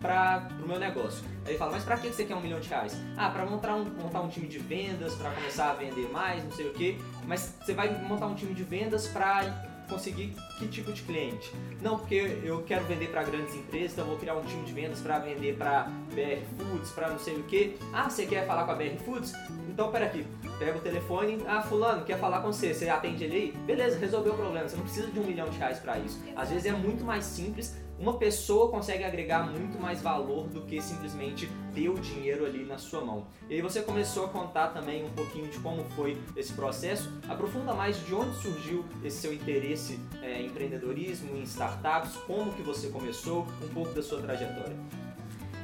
para 0.00 0.48
o 0.62 0.68
meu 0.68 0.78
negócio. 0.78 1.24
Aí 1.44 1.52
ele 1.52 1.58
fala, 1.58 1.72
mas 1.72 1.84
para 1.84 1.96
que 1.96 2.08
você 2.08 2.24
quer 2.24 2.36
um 2.36 2.40
milhão 2.40 2.60
de 2.60 2.68
reais? 2.68 2.96
Ah, 3.16 3.30
para 3.30 3.44
montar 3.44 3.74
um, 3.74 3.84
montar 3.84 4.20
um 4.20 4.28
time 4.28 4.46
de 4.46 4.58
vendas, 4.58 5.14
para 5.14 5.30
começar 5.30 5.70
a 5.70 5.74
vender 5.74 6.08
mais, 6.10 6.44
não 6.44 6.52
sei 6.52 6.68
o 6.68 6.72
que. 6.72 6.98
Mas 7.26 7.56
você 7.60 7.74
vai 7.74 7.90
montar 8.04 8.26
um 8.26 8.34
time 8.34 8.54
de 8.54 8.62
vendas 8.62 9.08
para 9.08 9.67
conseguir 9.88 10.34
que 10.58 10.68
tipo 10.68 10.92
de 10.92 11.02
cliente? 11.02 11.52
Não, 11.80 11.98
porque 11.98 12.38
eu 12.44 12.62
quero 12.62 12.84
vender 12.84 13.08
para 13.08 13.22
grandes 13.22 13.54
empresas, 13.54 13.92
então 13.92 14.06
vou 14.06 14.16
criar 14.16 14.34
um 14.34 14.44
time 14.44 14.64
de 14.64 14.72
vendas 14.72 15.00
para 15.00 15.18
vender 15.18 15.56
para 15.56 15.84
BR 16.14 16.42
Foods, 16.56 16.90
para 16.90 17.10
não 17.10 17.18
sei 17.18 17.36
o 17.36 17.42
que. 17.44 17.76
Ah, 17.92 18.08
você 18.08 18.26
quer 18.26 18.46
falar 18.46 18.64
com 18.64 18.72
a 18.72 18.74
BR 18.74 18.96
Foods? 19.04 19.32
Então, 19.68 19.90
pera 19.90 20.06
aqui, 20.06 20.26
pega 20.58 20.76
o 20.76 20.80
telefone, 20.80 21.38
ah, 21.46 21.62
fulano, 21.62 22.04
quer 22.04 22.18
falar 22.18 22.40
com 22.40 22.52
você, 22.52 22.74
você 22.74 22.88
atende 22.88 23.24
ele 23.24 23.36
aí? 23.36 23.52
Beleza, 23.66 23.98
resolveu 23.98 24.34
o 24.34 24.36
problema, 24.36 24.68
você 24.68 24.76
não 24.76 24.82
precisa 24.84 25.06
de 25.08 25.18
um 25.18 25.24
milhão 25.24 25.48
de 25.48 25.56
reais 25.56 25.78
para 25.78 25.98
isso. 25.98 26.20
Às 26.36 26.50
vezes 26.50 26.66
é 26.66 26.72
muito 26.72 27.04
mais 27.04 27.24
simples 27.24 27.76
uma 27.98 28.16
pessoa 28.16 28.70
consegue 28.70 29.02
agregar 29.02 29.42
muito 29.50 29.78
mais 29.80 30.00
valor 30.00 30.46
do 30.48 30.62
que 30.62 30.80
simplesmente 30.80 31.48
ter 31.74 31.88
o 31.88 31.94
dinheiro 31.98 32.46
ali 32.46 32.64
na 32.64 32.78
sua 32.78 33.00
mão. 33.00 33.26
E 33.48 33.54
aí 33.54 33.62
você 33.62 33.82
começou 33.82 34.26
a 34.26 34.28
contar 34.28 34.68
também 34.68 35.04
um 35.04 35.10
pouquinho 35.10 35.48
de 35.48 35.58
como 35.58 35.84
foi 35.90 36.16
esse 36.36 36.52
processo. 36.52 37.12
Aprofunda 37.28 37.74
mais 37.74 37.98
de 38.06 38.14
onde 38.14 38.36
surgiu 38.36 38.84
esse 39.04 39.18
seu 39.18 39.32
interesse 39.32 39.98
é, 40.22 40.40
em 40.40 40.46
empreendedorismo, 40.46 41.36
em 41.36 41.42
startups, 41.42 42.16
como 42.26 42.52
que 42.52 42.62
você 42.62 42.88
começou, 42.88 43.46
um 43.62 43.68
pouco 43.68 43.92
da 43.92 44.02
sua 44.02 44.22
trajetória. 44.22 44.76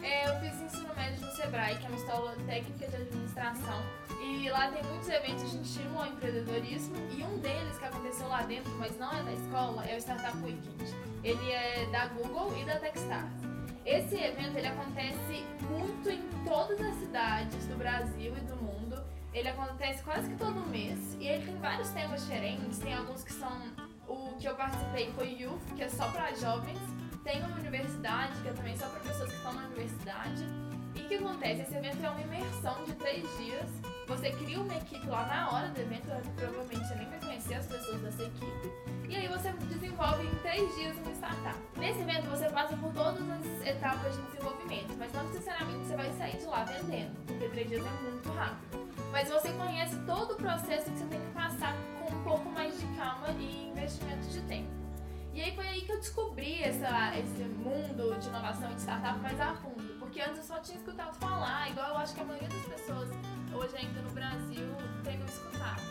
É, 0.03 0.29
eu 0.29 0.41
fiz 0.41 0.61
ensino 0.61 0.95
médio 0.95 1.25
no 1.25 1.33
Sebrae, 1.33 1.77
que 1.79 1.87
é 1.87 1.89
uma 1.89 1.97
escola 1.97 2.37
técnica 2.47 2.89
de 2.89 2.97
administração. 2.97 3.81
E 4.21 4.51
lá 4.51 4.71
tem 4.71 4.83
muitos 4.85 5.09
eventos 5.09 5.51
de 5.51 5.63
estímulo 5.63 6.01
ao 6.01 6.07
empreendedorismo. 6.09 6.95
E 7.17 7.23
um 7.23 7.39
deles 7.39 7.79
que 7.79 7.85
aconteceu 7.85 8.27
lá 8.29 8.43
dentro, 8.43 8.71
mas 8.73 8.99
não 8.99 9.11
é 9.13 9.23
da 9.23 9.33
escola, 9.33 9.85
é 9.87 9.97
o 9.97 9.99
Startup 9.99 10.37
Weekend 10.39 11.14
ele 11.25 11.51
é 11.51 11.87
da 11.91 12.07
Google 12.09 12.55
e 12.61 12.65
da 12.65 12.79
Techstars. 12.79 13.33
Esse 13.87 14.15
evento 14.17 14.57
ele 14.59 14.67
acontece 14.67 15.45
muito 15.71 16.11
em 16.11 16.23
todas 16.45 16.79
as 16.81 16.95
cidades 16.97 17.67
do 17.67 17.77
Brasil 17.77 18.35
e 18.37 18.41
do 18.41 18.57
mundo. 18.57 19.03
Ele 19.33 19.49
acontece 19.49 20.03
quase 20.03 20.29
que 20.29 20.37
todo 20.37 20.69
mês 20.69 21.17
e 21.19 21.27
ele 21.27 21.47
tem 21.47 21.57
vários 21.57 21.89
temas 21.91 22.23
diferentes. 22.23 22.79
Tem 22.79 22.95
alguns 22.95 23.25
que 23.25 23.33
são 23.33 23.51
o 24.07 24.37
que 24.39 24.47
eu 24.47 24.55
participei 24.55 25.11
foi 25.13 25.33
Youth, 25.33 25.75
que 25.75 25.83
é 25.83 25.89
só 25.89 26.09
para 26.11 26.35
jovens. 26.35 26.79
tem 27.25 27.43
uma 27.43 27.57
universidade, 27.57 28.39
que 28.43 28.49
é 28.49 28.53
também 28.53 28.77
só 28.77 28.87
para 28.87 29.01
pessoas 29.01 29.31
que 29.31 29.37
estão 29.37 29.55
na 29.55 29.65
universidade. 29.67 30.45
E 30.95 31.01
o 31.01 31.09
que 31.09 31.15
acontece? 31.15 31.63
Esse 31.63 31.75
evento 31.75 32.05
é 32.05 32.11
uma 32.11 32.21
imersão 32.21 32.85
de 32.85 32.93
três 32.93 33.23
dias. 33.39 33.69
Você 34.07 34.31
cria 34.31 34.61
uma 34.61 34.77
equipe 34.77 35.07
lá 35.07 35.27
na 35.27 35.51
hora 35.51 35.69
do 35.69 35.81
evento, 35.81 36.07
provavelmente 36.37 36.87
você 36.87 36.95
nem 36.97 37.09
vai 37.09 37.21
conhecer 37.21 37.55
as 37.55 37.67
pessoas 37.67 38.03
dessa 38.03 38.25
equipe. 38.25 38.94
E 39.09 39.17
aí 39.17 39.29
você 39.29 39.53
desenvolve 39.53 40.27
em 40.27 40.35
três 40.37 40.75
dias 40.77 40.97
uma 40.99 41.13
startup. 41.13 41.57
Nesse 41.77 42.01
evento 42.01 42.29
você 42.29 42.49
passa 42.49 42.77
por 42.77 42.93
todas 42.93 43.23
as 43.31 43.67
etapas 43.67 44.17
de 44.17 44.23
desenvolvimento, 44.23 44.95
mas 44.99 45.13
não 45.13 45.25
necessariamente 45.25 45.87
você 45.87 45.97
vai 45.97 46.13
sair 46.13 46.37
de 46.39 46.45
lá 46.45 46.65
vendendo, 46.65 47.15
porque 47.27 47.49
três 47.49 47.69
dias 47.69 47.85
é 47.85 48.03
muito 48.03 48.33
rápido. 48.33 48.89
Mas 49.13 49.29
você 49.29 49.53
conhece 49.53 49.97
todo 50.07 50.33
o 50.33 50.37
processo 50.37 50.91
que 50.91 50.99
você 50.99 51.05
tem 51.07 51.21
que 51.21 51.33
passar 51.33 51.77
com 52.01 52.15
um 52.15 52.23
pouco 52.25 52.51
mais 52.51 52.79
de 52.81 52.87
calma 52.97 53.29
e 53.39 53.69
investimento 53.69 54.27
de 54.27 54.41
tempo. 54.43 54.71
E 55.35 55.41
aí 55.41 55.55
foi 55.55 55.67
aí 55.67 55.81
que 55.83 55.93
eu 55.93 55.99
descobri 55.99 56.63
essa, 56.63 57.19
esse 57.19 57.43
mundo 57.43 58.19
de 58.19 58.29
inovação 58.29 58.71
e 58.71 58.75
de 58.75 58.81
startup 58.81 59.19
mais 59.19 59.41
a 59.41 59.55
fundo. 59.55 59.99
Porque 59.99 60.21
antes 60.21 60.39
eu 60.39 60.45
só 60.45 60.61
tinha 60.61 60.79
escutado 60.79 61.15
falar, 61.17 61.71
igual 61.71 61.91
eu 61.91 61.97
acho 61.99 62.15
que 62.15 62.21
a 62.21 62.25
maioria 62.25 62.49
das 62.49 62.67
pessoas 62.67 63.11
hoje 63.53 63.77
ainda 63.77 64.01
no 64.01 64.11
Brasil 64.11 64.69
tem 65.03 65.19
me 65.19 65.25
escutado. 65.25 65.83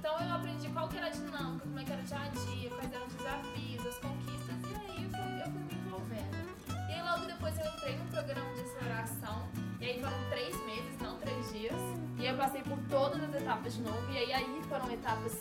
Então 0.00 0.18
eu 0.18 0.34
aprendi 0.34 0.66
qual 0.70 0.88
que 0.88 0.96
era 0.96 1.08
a 1.08 1.10
dinâmica, 1.10 1.66
como 1.66 1.78
é 1.78 1.84
que 1.84 1.92
era 1.92 2.00
o 2.00 2.04
dia 2.04 2.16
a 2.16 2.28
dia, 2.28 2.70
quais 2.70 2.90
eram 2.90 3.06
os 3.06 3.14
desafios, 3.16 3.86
as 3.86 3.98
conquistas, 3.98 4.56
e 4.62 4.74
aí 4.74 5.04
eu 5.04 5.10
fui, 5.10 5.42
eu 5.42 5.52
fui 5.52 5.60
me 5.60 5.74
envolvendo. 5.74 6.88
E 6.88 6.92
aí 6.94 7.02
logo 7.02 7.26
depois 7.26 7.58
eu 7.58 7.66
entrei 7.66 7.98
no 7.98 8.06
programa 8.06 8.54
de 8.54 8.60
aceleração, 8.62 9.46
e 9.78 9.84
aí 9.84 10.00
foram 10.00 10.30
três 10.30 10.56
meses, 10.64 10.98
não 11.02 11.18
três 11.18 11.52
dias. 11.52 11.76
E 12.18 12.24
eu 12.24 12.34
passei 12.34 12.62
por 12.62 12.78
todas 12.88 13.22
as 13.22 13.34
etapas 13.34 13.74
de 13.74 13.82
novo, 13.82 14.10
e 14.10 14.16
aí, 14.16 14.32
aí 14.32 14.62
foram 14.70 14.90
etapas 14.90 15.38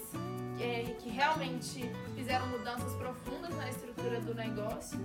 é, 0.59 0.93
que 0.99 1.09
realmente 1.09 1.89
fizeram 2.13 2.45
mudanças 2.47 2.93
profundas 2.97 3.55
na 3.55 3.69
estrutura 3.69 4.19
do 4.19 4.35
negócio. 4.35 4.99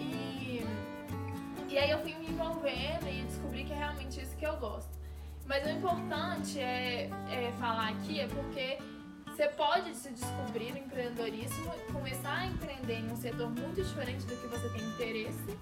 E, 0.00 0.66
e 1.68 1.78
aí 1.78 1.90
eu 1.92 2.00
fui 2.00 2.12
me 2.14 2.28
envolvendo 2.28 3.08
e 3.08 3.22
descobri 3.22 3.62
que 3.62 3.72
é 3.72 3.76
realmente 3.76 4.20
isso 4.20 4.36
que 4.36 4.44
eu 4.44 4.56
gosto. 4.56 4.90
Mas 5.46 5.64
o 5.64 5.70
importante 5.70 6.58
é, 6.58 7.08
é 7.30 7.52
falar 7.60 7.90
aqui 7.90 8.18
é 8.18 8.26
porque 8.26 8.78
você 9.36 9.48
pode 9.48 9.94
se 9.94 10.08
descobrir 10.12 10.72
no 10.72 10.78
empreendedorismo, 10.78 11.70
começar 11.92 12.38
a 12.38 12.46
empreender 12.46 13.00
em 13.00 13.12
um 13.12 13.16
setor 13.16 13.50
muito 13.50 13.82
diferente 13.82 14.24
do 14.24 14.34
que 14.34 14.46
você 14.46 14.66
tem 14.70 14.82
interesse 14.82 15.58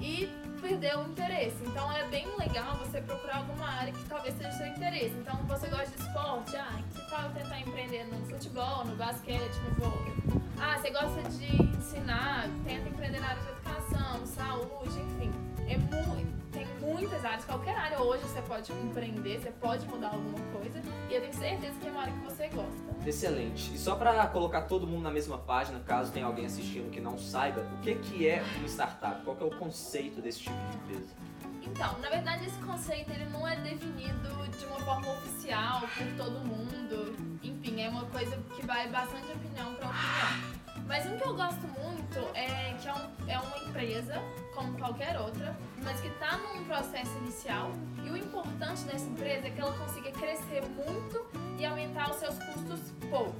e 0.00 0.26
perder 0.62 0.96
o 0.96 1.02
interesse. 1.02 1.62
Então 1.66 1.92
é 1.92 2.08
bem 2.08 2.26
legal 2.38 2.74
você 2.78 3.02
procurar 3.02 3.36
alguma 3.36 3.68
área 3.68 3.92
que 3.92 4.02
talvez 4.08 4.34
seja 4.38 4.50
seu 4.52 4.66
interesse. 4.66 5.14
Então 5.18 5.36
você 5.46 5.68
gosta 5.68 5.94
de 5.94 6.02
esporte, 6.02 6.56
ah, 6.56 6.80
que 6.90 7.10
tal 7.10 7.30
tentar 7.32 7.60
empreender 7.60 8.04
no 8.04 8.24
futebol, 8.24 8.86
no 8.86 8.96
basquete, 8.96 9.56
no 9.68 9.74
vôlei? 9.74 10.14
Ah, 10.58 10.78
você 10.78 10.88
gosta 10.88 11.22
de 11.28 11.62
ensinar, 11.64 12.48
tenta 12.64 12.88
empreender 12.88 13.20
na 13.20 13.28
área 13.28 13.42
de 13.42 13.48
educação, 13.50 14.24
saúde, 14.24 14.98
enfim. 14.98 15.51
É 15.72 15.78
muito, 15.78 16.50
tem 16.52 16.66
muitas 16.82 17.24
áreas, 17.24 17.46
qualquer 17.46 17.74
área 17.74 17.98
hoje 18.02 18.22
você 18.24 18.42
pode 18.42 18.70
empreender, 18.72 19.40
você 19.40 19.50
pode 19.52 19.86
mudar 19.86 20.08
alguma 20.08 20.38
coisa 20.52 20.82
e 21.08 21.14
eu 21.14 21.20
tenho 21.22 21.32
certeza 21.32 21.78
que 21.80 21.88
é 21.88 21.90
uma 21.90 22.02
área 22.02 22.12
que 22.12 22.24
você 22.24 22.48
gosta. 22.48 23.08
Excelente. 23.08 23.72
E 23.74 23.78
só 23.78 23.94
para 23.94 24.26
colocar 24.26 24.62
todo 24.62 24.86
mundo 24.86 25.02
na 25.02 25.10
mesma 25.10 25.38
página, 25.38 25.80
caso 25.80 26.12
tenha 26.12 26.26
alguém 26.26 26.44
assistindo 26.44 26.90
que 26.90 27.00
não 27.00 27.16
saiba, 27.16 27.62
o 27.62 27.80
que, 27.80 27.94
que 27.94 28.28
é 28.28 28.44
uma 28.58 28.68
startup? 28.68 29.24
Qual 29.24 29.34
é 29.40 29.44
o 29.44 29.50
conceito 29.58 30.20
desse 30.20 30.40
tipo 30.40 30.56
de 30.56 30.76
empresa? 30.76 31.14
Então, 31.62 31.98
na 32.00 32.10
verdade 32.10 32.44
esse 32.44 32.58
conceito 32.58 33.10
ele 33.10 33.24
não 33.30 33.48
é 33.48 33.56
definido 33.56 34.28
de 34.58 34.66
uma 34.66 34.80
forma 34.80 35.10
oficial 35.10 35.80
por 35.80 36.06
todo 36.18 36.38
mundo. 36.40 37.16
Enfim, 37.42 37.80
é 37.80 37.88
uma 37.88 38.04
coisa 38.04 38.36
que 38.54 38.66
vai 38.66 38.90
bastante 38.90 39.32
opinião 39.32 39.74
para 39.76 39.88
opinião. 39.88 40.61
Mas 40.86 41.06
um 41.06 41.16
que 41.16 41.26
eu 41.26 41.34
gosto 41.34 41.66
muito 41.80 42.18
é 42.34 42.74
que 42.80 42.88
é, 42.88 42.94
um, 42.94 43.30
é 43.30 43.38
uma 43.38 43.58
empresa, 43.68 44.14
como 44.54 44.76
qualquer 44.78 45.18
outra, 45.18 45.56
mas 45.82 46.00
que 46.00 46.08
está 46.08 46.36
num 46.38 46.64
processo 46.64 47.16
inicial. 47.18 47.70
E 48.04 48.10
o 48.10 48.16
importante 48.16 48.82
dessa 48.84 49.06
empresa 49.06 49.46
é 49.46 49.50
que 49.50 49.60
ela 49.60 49.72
consiga 49.78 50.10
crescer 50.12 50.62
muito 50.68 51.26
e 51.58 51.64
aumentar 51.64 52.10
os 52.10 52.16
seus 52.16 52.38
custos 52.38 52.92
pouco. 53.08 53.36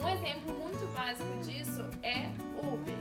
Um 0.00 0.08
exemplo 0.08 0.52
muito 0.58 0.86
básico 0.94 1.38
disso 1.42 1.84
é 2.02 2.28
o 2.62 2.74
Uber. 2.74 2.94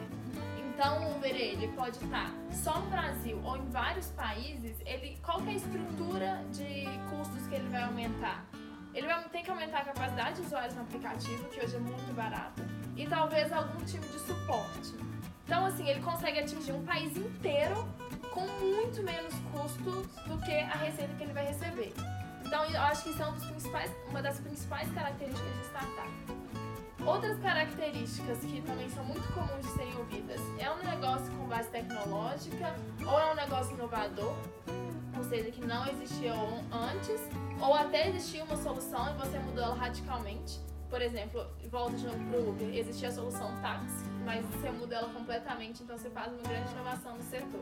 Então 0.58 1.04
o 1.04 1.18
Uber 1.18 1.36
ele 1.36 1.68
pode 1.70 1.98
estar 1.98 2.32
só 2.52 2.80
no 2.80 2.90
Brasil 2.90 3.40
ou 3.44 3.58
em 3.58 3.70
vários 3.70 4.08
países, 4.12 4.78
ele, 4.86 5.18
qual 5.24 5.42
é 5.42 5.50
a 5.50 5.54
estrutura 5.54 6.44
de 6.52 6.86
custos 7.10 7.46
que 7.48 7.56
ele 7.56 7.70
vai 7.70 7.84
aumentar? 7.84 8.46
Ele 8.94 9.08
vai 9.08 9.24
ter 9.30 9.42
que 9.42 9.50
aumentar 9.50 9.80
a 9.80 9.86
capacidade 9.86 10.36
de 10.36 10.48
usuários 10.48 10.76
no 10.76 10.82
aplicativo, 10.82 11.48
que 11.50 11.60
hoje 11.60 11.76
é 11.76 11.80
muito 11.80 12.14
barato, 12.14 12.62
e 12.96 13.08
talvez 13.08 13.52
algum 13.52 13.84
tipo 13.86 14.06
de 14.08 14.20
suporte. 14.20 14.94
Então, 15.46 15.66
assim, 15.66 15.88
ele 15.90 16.02
consegue 16.02 16.40
atingir 16.40 16.72
um 16.72 16.84
país 16.86 17.18
inteiro 17.18 17.88
com 18.32 18.48
muito 18.48 19.04
menos 19.04 19.34
custos 19.52 20.08
do 20.28 20.38
que 20.44 20.52
a 20.52 20.78
receita 20.78 21.14
que 21.16 21.24
ele 21.24 21.34
vai 21.34 21.46
receber. 21.46 21.94
Então, 22.46 22.64
eu 22.66 22.82
acho 22.82 23.04
que 23.04 23.10
isso 23.10 23.22
é 23.22 23.28
um 23.28 23.34
uma 24.10 24.22
das 24.22 24.40
principais 24.40 24.92
características 24.92 25.54
de 25.54 25.66
startup. 25.66 26.10
Outras 27.06 27.38
características 27.40 28.38
que 28.40 28.62
também 28.62 28.90
são 28.92 29.04
muito 29.04 29.28
comuns 29.34 29.66
de 29.66 29.72
serem 29.72 29.96
ouvidas 29.98 30.40
é 30.60 30.70
um 30.72 30.78
negócio 30.78 31.30
com 31.36 31.48
base 31.48 31.68
tecnológica 31.70 32.76
ou 33.06 33.20
é 33.20 33.32
um 33.32 33.36
negócio 33.36 33.74
inovador, 33.74 34.38
ou 35.18 35.24
seja, 35.24 35.52
que 35.52 35.66
não 35.66 35.86
existia 35.88 36.34
antes, 36.72 37.22
ou 37.64 37.74
até 37.74 38.10
existia 38.10 38.44
uma 38.44 38.58
solução 38.58 39.10
e 39.10 39.14
você 39.14 39.40
mudou 39.40 39.64
ela 39.64 39.76
radicalmente. 39.76 40.60
Por 40.90 41.02
exemplo, 41.02 41.44
volta 41.72 41.96
de 41.96 42.06
novo 42.06 42.24
para 42.30 42.40
o 42.40 42.50
Uber, 42.50 42.76
existia 42.76 43.08
a 43.08 43.12
solução 43.12 43.52
táxi, 43.62 44.06
mas 44.24 44.46
você 44.46 44.70
muda 44.70 44.98
ela 44.98 45.10
completamente, 45.10 45.82
então 45.82 45.98
você 45.98 46.08
faz 46.12 46.32
uma 46.32 46.44
grande 46.44 46.72
inovação 46.72 47.18
no 47.18 47.24
setor. 47.24 47.62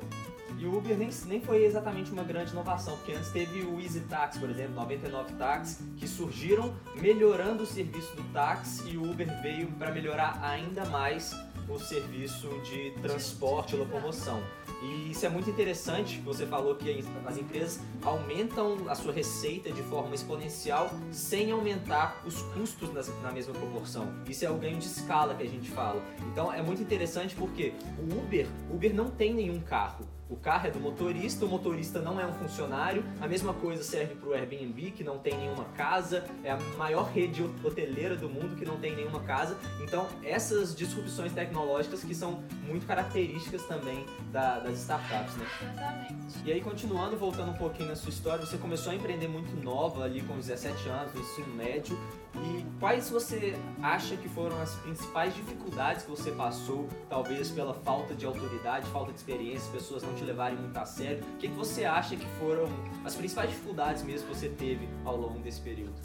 E 0.58 0.66
o 0.66 0.78
Uber 0.78 0.98
nem, 0.98 1.10
nem 1.28 1.40
foi 1.40 1.64
exatamente 1.64 2.12
uma 2.12 2.24
grande 2.24 2.52
inovação, 2.52 2.98
porque 2.98 3.14
antes 3.14 3.30
teve 3.32 3.62
o 3.62 3.80
Easy 3.80 4.02
Taxi, 4.02 4.38
por 4.38 4.50
exemplo, 4.50 4.76
99 4.76 5.34
táxis, 5.36 5.80
que 5.96 6.08
surgiram 6.10 6.76
melhorando 6.96 7.64
o 7.64 7.66
serviço 7.66 8.14
do 8.18 8.24
táxi 8.34 8.90
e 8.90 8.98
o 8.98 9.10
Uber 9.10 9.42
veio 9.42 9.72
para 9.74 9.92
melhorar 9.92 10.44
ainda 10.44 10.84
mais 10.86 11.34
o 11.70 11.80
serviço 11.80 12.50
de 12.64 12.92
transporte 13.02 13.76
e 13.76 13.80
locomoção. 13.80 14.44
E 14.82 15.12
isso 15.12 15.26
é 15.26 15.30
muito 15.30 15.50
interessante, 15.50 16.20
você 16.22 16.46
falou 16.46 16.76
que 16.76 17.04
as 17.26 17.38
empresas 17.38 17.80
aumentam 18.02 18.90
a 18.90 18.96
sua 18.96 19.14
receita 19.14 19.72
de 19.72 19.84
forma 19.84 20.16
exponencial 20.16 20.90
sem 21.12 21.52
aumentar 21.52 22.22
os 22.26 22.42
custos 22.54 22.90
na 23.22 23.32
mesma 23.32 23.54
proporção. 23.54 24.12
Isso 24.28 24.44
é 24.44 24.50
o 24.50 24.58
ganho 24.58 24.78
de 24.78 24.88
escala 24.88 25.36
que 25.36 25.44
a 25.44 25.50
gente 25.50 25.70
fala. 25.70 26.02
Então 26.32 26.52
é 26.52 26.62
muito 26.62 26.82
interessante 26.82 27.36
porque 27.36 27.74
o 28.00 28.24
Uber, 28.24 28.48
Uber 28.72 28.94
não 28.94 29.12
tem 29.12 29.34
nenhum 29.34 29.60
carro. 29.60 30.06
O 30.32 30.38
carro 30.38 30.68
é 30.68 30.72
do 30.72 30.80
motorista, 30.80 31.46
o 31.46 31.50
motorista 31.50 32.00
não 32.00 32.18
é 32.18 32.26
um 32.26 32.32
funcionário. 32.32 33.04
A 33.20 33.28
mesma 33.28 33.54
coisa 33.54 33.84
serve 33.84 34.16
para 34.16 34.30
o 34.30 34.34
Airbnb, 34.34 34.92
que 34.92 35.04
não 35.04 35.18
tem 35.18 35.38
nenhuma 35.38 35.66
casa, 35.76 36.24
é 36.42 36.50
a 36.50 36.58
maior 36.78 37.12
rede 37.12 37.44
hoteleira 37.44 38.16
do 38.16 38.30
mundo 38.30 38.56
que 38.56 38.64
não 38.64 38.78
tem 38.78 38.96
nenhuma 38.96 39.20
casa. 39.20 39.58
Então, 39.84 40.08
essas 40.24 40.74
disrupções 40.74 41.34
tecnológicas 41.34 42.02
que 42.02 42.16
são 42.16 42.42
muito 42.66 42.88
características 42.88 43.66
também 43.66 44.06
da, 44.32 44.60
das 44.60 44.80
startups, 44.80 45.36
né? 45.36 45.46
Exatamente. 45.62 46.22
E 46.46 46.52
aí, 46.54 46.62
continuando, 46.62 47.18
voltando 47.18 47.52
um 47.52 47.58
pouquinho 47.58 47.90
na 47.90 47.96
sua 47.98 48.10
história, 48.10 48.46
você 48.46 48.58
começou 48.58 48.94
a 48.94 48.96
empreender 48.96 49.28
muito 49.28 49.54
nova, 49.62 50.06
ali 50.06 50.22
com 50.22 50.38
17 50.38 50.88
anos, 50.88 51.14
no 51.14 51.20
ensino 51.20 51.54
médio. 51.54 52.00
E 52.34 52.66
quais 52.80 53.10
você 53.10 53.54
acha 53.84 54.16
que 54.16 54.30
foram 54.30 54.60
as 54.62 54.74
principais 54.76 55.36
dificuldades 55.36 56.04
que 56.04 56.10
você 56.10 56.32
passou, 56.32 56.88
talvez 57.10 57.50
pela 57.50 57.74
falta 57.74 58.16
de 58.16 58.26
autoridade, 58.26 58.88
falta 58.88 59.12
de 59.12 59.18
experiência, 59.18 59.70
pessoas 59.74 60.02
não 60.02 60.14
te 60.14 60.21
levarem 60.24 60.58
muito 60.58 60.78
a 60.78 60.86
sério? 60.86 61.24
O 61.36 61.38
que, 61.38 61.48
que 61.48 61.54
você 61.54 61.86
acha 61.86 62.16
que 62.16 62.26
foram 62.40 62.68
as 63.04 63.16
principais 63.16 63.50
dificuldades 63.50 64.04
mesmo 64.04 64.28
que 64.28 64.36
você 64.36 64.50
teve 64.50 64.88
ao 65.06 65.18
longo 65.18 65.40
desse 65.40 65.62
período? 65.62 65.96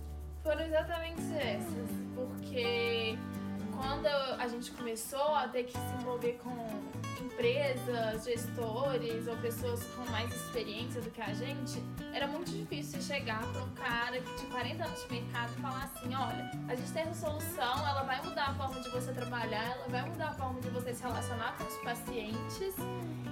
Foram 0.42 0.62
exatamente 0.62 1.22
essas, 1.34 1.90
porque 2.14 3.18
quando 3.76 4.06
a 4.06 4.48
gente 4.48 4.70
começou 4.72 5.34
a 5.34 5.48
ter 5.48 5.64
que 5.64 5.72
se 5.72 5.94
envolver 6.00 6.38
com 6.42 6.56
empresas, 7.24 8.24
gestores 8.24 9.26
ou 9.26 9.36
pessoas 9.36 9.84
com 9.94 10.10
mais 10.10 10.34
experiência 10.34 11.00
do 11.00 11.10
que 11.10 11.20
a 11.20 11.32
gente, 11.34 11.82
era 12.12 12.26
muito 12.26 12.50
difícil 12.50 13.00
chegar 13.02 13.40
para 13.52 13.62
um 13.62 13.70
cara 13.74 14.20
tinha 14.36 14.50
40 14.50 14.84
anos 14.84 15.02
de 15.02 15.12
mercado 15.12 15.52
e 15.56 15.60
falar 15.60 15.84
assim: 15.84 16.14
olha, 16.14 16.50
a 16.68 16.74
gente 16.74 16.92
tem 16.92 17.02
essa 17.02 17.26
solução, 17.26 17.86
ela 17.86 18.02
vai 18.04 18.22
mudar 18.22 18.48
a 18.48 18.54
forma 18.54 18.80
de 18.80 18.88
você 18.88 19.12
trabalhar, 19.12 19.64
ela 19.64 19.88
vai 19.88 20.08
mudar 20.08 20.28
a 20.28 20.32
forma 20.32 20.60
de 20.60 20.70
você 20.70 20.94
se 20.94 21.02
relacionar 21.02 21.56
com 21.58 21.64
os 21.64 21.76
pacientes 21.78 22.74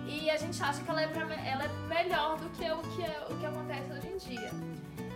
e 0.07 0.29
a 0.29 0.37
gente 0.37 0.63
acha 0.63 0.83
que 0.83 0.91
ela 0.91 1.03
é, 1.03 1.07
pra, 1.07 1.23
ela 1.23 1.65
é 1.65 1.69
melhor 1.89 2.39
do 2.39 2.49
que 2.51 2.71
o 2.71 2.83
que, 2.95 3.03
é, 3.03 3.27
o 3.31 3.37
que 3.37 3.47
acontece 3.47 3.91
hoje 3.91 4.09
em 4.09 4.17
dia. 4.19 4.51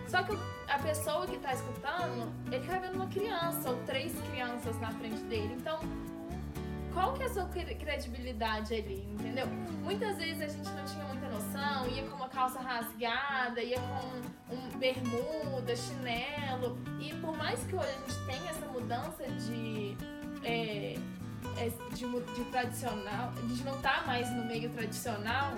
Só 0.09 0.23
que 0.23 0.35
a 0.67 0.79
pessoa 0.79 1.27
que 1.27 1.35
está 1.35 1.53
escutando, 1.53 2.33
ele 2.47 2.57
está 2.57 2.79
vendo 2.79 2.95
uma 2.95 3.07
criança 3.07 3.69
ou 3.69 3.77
três 3.85 4.11
crianças 4.31 4.79
na 4.79 4.91
frente 4.91 5.21
dele. 5.23 5.55
Então, 5.55 5.79
qual 6.91 7.13
que 7.13 7.21
é 7.21 7.27
a 7.27 7.29
sua 7.29 7.45
credibilidade 7.45 8.73
ali, 8.73 9.07
entendeu? 9.11 9.45
Muitas 9.83 10.17
vezes 10.17 10.41
a 10.41 10.47
gente 10.47 10.69
não 10.69 10.83
tinha 10.85 11.05
muita 11.05 11.29
noção, 11.29 11.87
ia 11.87 12.03
com 12.03 12.15
uma 12.15 12.27
calça 12.27 12.59
rasgada, 12.59 13.61
ia 13.61 13.77
com 13.79 14.55
um 14.55 14.79
bermuda, 14.79 15.75
chinelo. 15.75 16.79
E 16.99 17.13
por 17.15 17.37
mais 17.37 17.63
que 17.65 17.75
hoje 17.75 17.87
a 17.87 18.11
gente 18.11 18.25
tenha 18.25 18.49
essa 18.49 18.65
mudança 18.65 19.23
de. 19.27 19.95
É, 20.43 20.97
é, 21.57 21.69
de, 21.93 22.05
de 22.05 22.43
tradicional, 22.45 23.31
de 23.31 23.63
não 23.63 23.75
estar 23.75 24.01
tá 24.01 24.07
mais 24.07 24.29
no 24.31 24.45
meio 24.45 24.69
tradicional, 24.71 25.53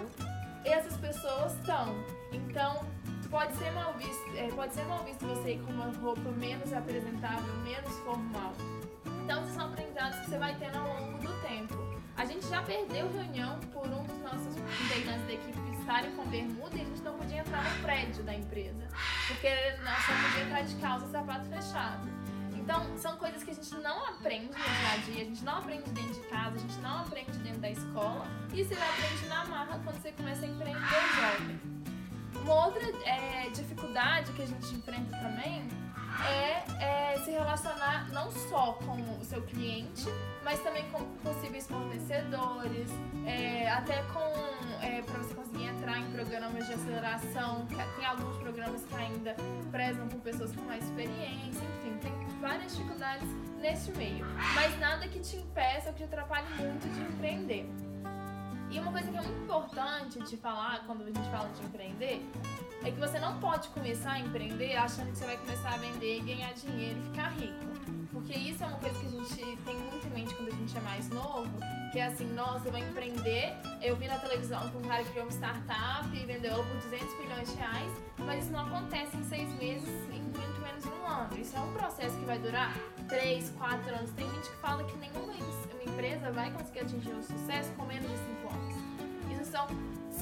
essas 0.66 0.98
pessoas 0.98 1.54
estão. 1.54 1.96
Então, 2.32 2.86
pode 3.32 3.56
ser 3.56 3.72
mal 3.72 3.94
visto, 3.94 4.38
é, 4.38 4.50
pode 4.50 4.74
ser 4.74 4.84
mal 4.84 5.04
visto 5.06 5.26
você 5.26 5.54
ir 5.54 5.62
com 5.64 5.72
uma 5.72 5.90
roupa 6.00 6.30
menos 6.32 6.72
apresentável, 6.74 7.54
menos 7.64 7.98
formal. 8.00 8.54
Então, 9.24 9.42
esses 9.44 9.56
são 9.56 9.68
aprendizados 9.68 10.20
que 10.20 10.30
você 10.30 10.38
vai 10.38 10.54
tendo 10.60 10.78
ao 10.78 10.88
longo 10.88 11.18
do 11.20 11.42
tempo. 11.42 11.76
A 12.18 12.26
gente 12.26 12.46
já 12.48 12.62
perdeu 12.62 13.10
reunião 13.12 13.58
por 13.74 13.88
um 13.88 14.04
dos 14.04 14.20
nossos 14.20 14.58
integrantes 14.84 15.26
da 15.26 15.34
equipe 15.34 15.72
estarem 15.80 16.12
com 16.16 16.26
bermuda 16.26 16.76
e 16.76 16.82
a 16.82 16.86
gente 16.86 17.02
não 17.02 17.18
podia 17.18 17.40
entrar 17.40 17.64
no 17.64 17.82
prédio 17.82 18.24
da 18.24 18.36
empresa, 18.36 18.88
porque 19.28 19.50
nós 19.84 19.98
só 20.06 20.14
podia 20.14 20.44
entrar 20.44 20.62
de 20.62 20.76
calça 20.76 21.06
e 21.06 21.10
sapato 21.10 21.46
fechado. 21.46 22.10
Então, 22.54 22.98
são 22.98 23.18
coisas 23.18 23.44
que 23.44 23.52
a 23.52 23.54
gente 23.54 23.74
não 23.76 24.06
aprende 24.06 24.48
no 24.48 24.54
dia 24.54 24.92
a 24.94 24.98
dia, 24.98 25.22
a 25.22 25.26
gente 25.26 25.44
não 25.44 25.58
aprende 25.58 25.90
dentro 25.90 26.14
de 26.14 26.28
casa, 26.28 26.58
a 26.58 26.60
gente 26.60 26.78
não 26.80 27.00
aprende 27.00 27.32
dentro 27.40 27.60
da 27.60 27.72
escola, 27.72 28.28
e 28.54 28.64
você 28.64 28.76
aprende 28.76 29.26
na 29.28 29.46
marra 29.46 29.82
quando 29.84 30.02
você 30.02 30.12
começa 30.12 30.46
a 30.46 30.48
empreender 30.48 30.80
jovem. 31.16 31.82
Uma 32.44 32.66
outra 32.66 32.82
é, 33.06 33.50
dificuldade 33.50 34.32
que 34.34 34.42
a 34.42 34.46
gente 34.46 34.74
enfrenta 34.76 35.18
também 35.18 35.68
é, 36.28 37.14
é, 37.14 37.20
se 37.24 37.32
relacionar 37.32 38.10
não 38.12 38.32
só 38.32 38.74
com 38.74 39.00
o 39.20 39.24
seu 39.24 39.42
cliente, 39.44 40.06
mas 40.44 40.60
também 40.62 40.84
com 40.92 41.04
possíveis 41.24 41.68
fornecedores, 41.68 42.90
é, 43.26 43.70
até 43.70 44.02
com 44.14 44.86
é, 44.86 45.02
para 45.02 45.20
você 45.20 45.34
conseguir 45.34 45.66
entrar 45.66 46.00
em 46.00 46.12
programas 46.12 46.66
de 46.68 46.74
aceleração. 46.74 47.66
Tem 47.68 48.06
alguns 48.06 48.38
programas 48.38 48.84
que 48.84 48.96
ainda 48.96 49.36
prezam 49.72 50.08
por 50.08 50.20
pessoas 50.22 50.56
com 50.56 50.62
mais 50.64 50.84
experiência, 50.84 51.64
enfim, 51.80 51.98
tem 52.02 52.12
várias 52.40 52.76
dificuldades 52.76 53.28
nesse 53.60 53.92
meio. 53.92 54.26
Mas 54.56 54.78
nada 54.80 55.08
que 55.08 55.20
te 55.20 55.38
impeça 55.38 55.90
ou 55.90 55.94
que 55.94 56.00
te 56.00 56.06
atrapalhe 56.06 56.48
muito 56.56 56.90
de 56.90 57.02
empreender. 57.02 57.70
E 58.72 58.80
uma 58.80 58.90
coisa 58.90 59.12
que 59.12 59.18
é 59.18 59.22
muito 59.22 59.44
importante 59.44 60.20
de 60.20 60.38
falar 60.38 60.84
quando 60.88 61.02
a 61.02 61.08
gente 61.08 61.30
fala 61.30 61.50
de 61.50 61.62
empreender 61.62 62.26
é 62.84 62.90
que 62.90 62.98
você 62.98 63.20
não 63.20 63.38
pode 63.40 63.68
começar 63.68 64.14
a 64.14 64.20
empreender 64.20 64.78
achando 64.78 65.12
que 65.12 65.18
você 65.18 65.26
vai 65.26 65.38
começar 65.38 65.74
a 65.74 65.78
vender 65.78 66.22
ganhar 66.22 66.54
dinheiro 66.54 66.98
e 66.98 67.10
ficar 67.10 67.30
rico. 67.32 67.72
Porque 68.14 68.34
isso 68.34 68.64
é 68.64 68.68
uma 68.68 68.78
coisa 68.78 68.98
que 68.98 69.06
a 69.08 69.10
gente 69.10 69.58
tem 69.66 69.76
muito 69.76 70.08
em 70.08 70.10
mente 70.12 70.34
quando 70.36 70.48
a 70.48 70.56
gente 70.56 70.78
é 70.78 70.82
mais 70.82 71.10
novo, 71.10 71.50
que 71.92 72.00
é 72.00 72.06
assim, 72.06 72.26
nossa, 72.34 72.68
eu 72.68 72.72
vou 72.72 72.80
empreender, 72.80 73.54
eu 73.82 73.96
vi 73.98 74.08
na 74.08 74.18
televisão 74.20 74.70
que 74.70 74.78
um 74.78 74.82
cara 74.82 75.04
criou 75.04 75.26
uma 75.26 75.32
startup 75.32 76.08
e 76.16 76.26
vendeu 76.26 76.56
por 76.56 76.78
200 76.90 77.20
milhões 77.20 77.52
de 77.52 77.58
reais, 77.58 77.92
mas 78.20 78.44
isso 78.46 78.54
não 78.54 78.66
acontece 78.68 79.18
em 79.18 79.24
seis 79.26 79.50
meses, 79.60 79.90
em 80.14 80.32
menos 80.72 80.86
um 80.86 81.06
ano. 81.06 81.38
Isso 81.38 81.56
é 81.56 81.60
um 81.60 81.74
processo 81.74 82.18
que 82.18 82.26
vai 82.26 82.40
durar 82.40 82.76
três, 83.08 83.50
quatro 83.58 83.94
anos. 83.94 84.12
Tem 84.12 84.30
gente 84.30 84.50
que 84.50 84.56
fala 84.58 84.84
que 84.84 84.98
nenhuma 84.98 85.34
empresa 85.86 86.32
vai 86.32 86.52
conseguir 86.52 86.82
atingir 86.82 87.12
o 87.12 87.24
sucesso 87.24 87.72
com 87.74 87.86
menos 87.86 88.10
de 88.10 88.18
cinco 88.18 88.54
anos. 88.54 89.42
Isso 89.42 89.52
são 89.52 89.68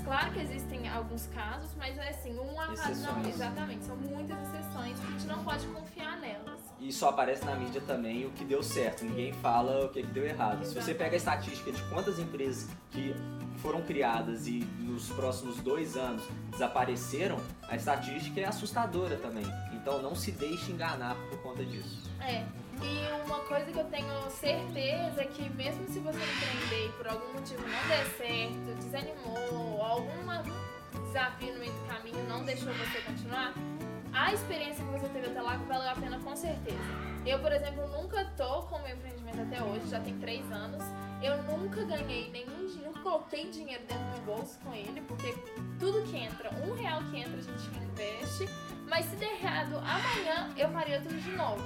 Claro 0.03 0.31
que 0.31 0.39
existem 0.39 0.87
alguns 0.89 1.27
casos, 1.27 1.69
mas 1.77 1.97
é 1.97 2.09
assim, 2.09 2.37
um 2.39 2.59
a 2.59 2.67
cada. 2.67 2.95
Não, 2.95 3.29
exatamente, 3.29 3.85
são 3.85 3.95
muitas 3.95 4.37
exceções 4.41 4.99
que 4.99 5.05
a 5.05 5.11
gente 5.11 5.27
não 5.27 5.43
pode 5.43 5.67
confiar 5.67 6.17
nelas. 6.19 6.59
E 6.79 6.91
só 6.91 7.09
aparece 7.09 7.45
na 7.45 7.55
mídia 7.55 7.81
também 7.81 8.25
o 8.25 8.31
que 8.31 8.45
deu 8.45 8.63
certo, 8.63 9.03
ninguém 9.03 9.33
fala 9.33 9.85
o 9.85 9.89
que 9.89 10.01
deu 10.01 10.25
errado. 10.25 10.61
Exatamente. 10.61 10.69
Se 10.69 10.81
você 10.81 10.95
pega 10.95 11.15
a 11.15 11.17
estatística 11.17 11.71
de 11.71 11.81
quantas 11.89 12.17
empresas 12.17 12.69
que 12.89 13.13
foram 13.57 13.81
criadas 13.81 14.47
e 14.47 14.59
nos 14.79 15.09
próximos 15.09 15.57
dois 15.57 15.97
anos 15.97 16.23
desapareceram, 16.49 17.37
a 17.67 17.75
estatística 17.75 18.39
é 18.39 18.45
assustadora 18.45 19.17
também. 19.17 19.45
Então 19.89 20.03
não 20.03 20.13
se 20.13 20.31
deixe 20.31 20.71
enganar 20.71 21.15
por 21.15 21.41
conta 21.41 21.65
disso. 21.65 22.07
É. 22.21 22.45
E 22.79 23.25
uma 23.25 23.39
coisa 23.39 23.71
que 23.71 23.79
eu 23.79 23.85
tenho 23.85 24.29
certeza 24.29 25.21
é 25.23 25.25
que 25.25 25.49
mesmo 25.49 25.87
se 25.87 25.97
você 25.97 26.19
empreender 26.19 26.85
e 26.85 26.89
por 26.89 27.07
algum 27.07 27.33
motivo 27.33 27.63
não 27.63 27.87
der 27.87 28.05
certo, 28.15 28.75
desanimou, 28.77 29.81
algum 29.81 30.09
desafio 31.07 31.53
no 31.53 31.59
meio 31.59 31.73
do 31.73 31.87
caminho 31.87 32.23
não 32.29 32.45
deixou 32.45 32.71
você 32.71 33.01
continuar, 33.01 33.55
a 34.13 34.31
experiência 34.31 34.85
que 34.85 34.91
você 34.91 35.09
teve 35.09 35.25
até 35.25 35.41
lá 35.41 35.57
valeu 35.57 35.89
a 35.89 35.95
pena 35.95 36.19
com 36.19 36.35
certeza. 36.35 36.77
Eu, 37.25 37.39
por 37.39 37.51
exemplo, 37.51 37.87
nunca 37.87 38.23
tô 38.37 38.61
com 38.63 38.77
meu 38.83 38.95
empreendimento 38.95 39.41
até 39.41 39.63
hoje, 39.63 39.89
já 39.89 39.99
tem 39.99 40.19
três 40.19 40.49
anos. 40.51 40.83
Eu 41.19 41.41
nunca 41.43 41.83
ganhei 41.83 42.29
nenhum 42.29 42.67
dinheiro, 42.67 42.91
nunca 42.91 43.01
coloquei 43.01 43.49
dinheiro 43.49 43.83
dentro 43.87 44.03
do 44.03 44.11
meu 44.11 44.35
bolso 44.35 44.59
com 44.63 44.71
ele, 44.71 45.01
porque 45.01 45.33
tudo 45.79 46.03
que 46.03 46.15
entra, 46.15 46.51
um 46.63 46.75
real 46.75 47.01
que 47.05 47.17
entra, 47.17 47.39
a 47.39 47.41
gente 47.41 47.69
investe. 47.91 48.68
Mas 48.89 49.05
se 49.05 49.15
der 49.17 49.33
errado, 49.33 49.77
amanhã 49.77 50.49
eu 50.57 50.69
faria 50.69 50.99
tudo 50.99 51.15
de 51.15 51.31
novo. 51.31 51.63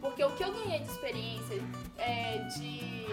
Porque 0.00 0.22
o 0.22 0.30
que 0.32 0.44
eu 0.44 0.52
ganhei 0.52 0.80
de 0.80 0.90
experiência 0.90 1.62
é, 1.96 2.38
de, 2.56 3.06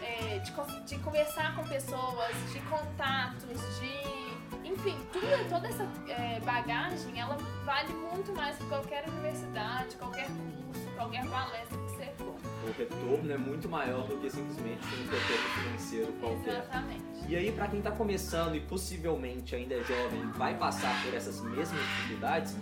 é, 0.00 0.38
de, 0.38 0.84
de, 0.84 0.98
conversar 1.00 1.56
com 1.56 1.64
pessoas, 1.64 2.34
de 2.52 2.60
contatos, 2.60 3.60
de. 3.80 4.68
Enfim, 4.68 4.96
tudo, 5.12 5.26
toda 5.48 5.66
essa 5.66 5.86
é, 6.08 6.40
bagagem 6.40 7.18
ela 7.18 7.36
vale 7.64 7.92
muito 7.92 8.32
mais 8.32 8.56
que 8.56 8.64
qualquer 8.66 9.08
universidade, 9.08 9.96
qualquer 9.96 10.26
curso, 10.26 10.88
qualquer 10.94 11.28
palestra 11.28 11.76
que 11.76 11.90
você 11.90 12.12
for. 12.16 12.36
O 12.68 12.72
retorno 12.78 13.32
é 13.32 13.38
muito 13.38 13.68
maior 13.68 14.06
do 14.06 14.18
que 14.18 14.30
simplesmente 14.30 14.86
um 14.86 15.10
retorno 15.10 15.48
financeiro 15.64 16.12
qualquer. 16.20 16.58
Exatamente. 16.58 17.04
E 17.28 17.36
aí, 17.36 17.52
para 17.52 17.68
quem 17.68 17.78
está 17.78 17.90
começando 17.90 18.54
e 18.54 18.60
possivelmente 18.60 19.56
ainda 19.56 19.74
é 19.74 19.82
jovem, 19.82 20.30
vai 20.32 20.56
passar 20.56 21.02
por 21.02 21.14
essas 21.14 21.40
mesmas 21.40 21.80
dificuldades, 21.80 22.56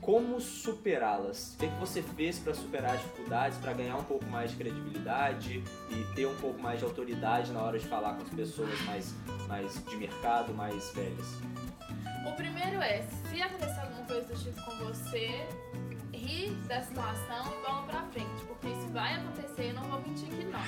como 0.00 0.40
superá-las? 0.40 1.54
O 1.54 1.58
que, 1.58 1.66
é 1.66 1.68
que 1.68 1.78
você 1.78 2.02
fez 2.02 2.38
para 2.38 2.54
superar 2.54 2.94
as 2.94 3.02
dificuldades, 3.02 3.58
para 3.58 3.72
ganhar 3.72 3.96
um 3.96 4.04
pouco 4.04 4.24
mais 4.26 4.50
de 4.50 4.56
credibilidade 4.56 5.62
e 5.90 6.14
ter 6.14 6.26
um 6.26 6.36
pouco 6.36 6.60
mais 6.60 6.78
de 6.78 6.84
autoridade 6.84 7.52
na 7.52 7.62
hora 7.62 7.78
de 7.78 7.86
falar 7.86 8.14
com 8.14 8.22
as 8.22 8.30
pessoas 8.30 8.80
mais, 8.82 9.14
mais 9.46 9.84
de 9.84 9.96
mercado, 9.96 10.54
mais 10.54 10.90
velhas? 10.92 11.26
O 12.26 12.32
primeiro 12.32 12.80
é, 12.80 13.02
se 13.02 13.42
acontecer 13.42 13.80
alguma 13.80 14.06
coisa 14.06 14.26
do 14.26 14.34
tipo 14.34 14.64
com 14.64 14.84
você, 14.84 15.46
ri 16.12 16.50
da 16.66 16.82
situação 16.82 17.46
e 17.46 17.66
bola 17.66 17.82
pra 17.86 18.02
frente, 18.12 18.44
porque 18.46 18.68
isso 18.68 18.88
vai 18.92 19.14
acontecer, 19.14 19.72
não 19.74 19.82
vou 19.84 20.00
mentir 20.00 20.28
que 20.28 20.44
não. 20.44 20.60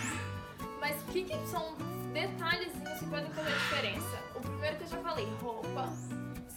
Mas 0.80 1.00
o 1.02 1.04
que, 1.06 1.24
que 1.24 1.48
são 1.48 1.74
detalhezinhos 2.12 2.98
que 2.98 3.06
podem 3.06 3.30
fazer 3.30 3.50
diferença? 3.50 4.18
O 4.34 4.40
primeiro 4.40 4.76
que 4.76 4.82
eu 4.82 4.88
já 4.88 4.98
falei, 4.98 5.26
roupa 5.40 5.88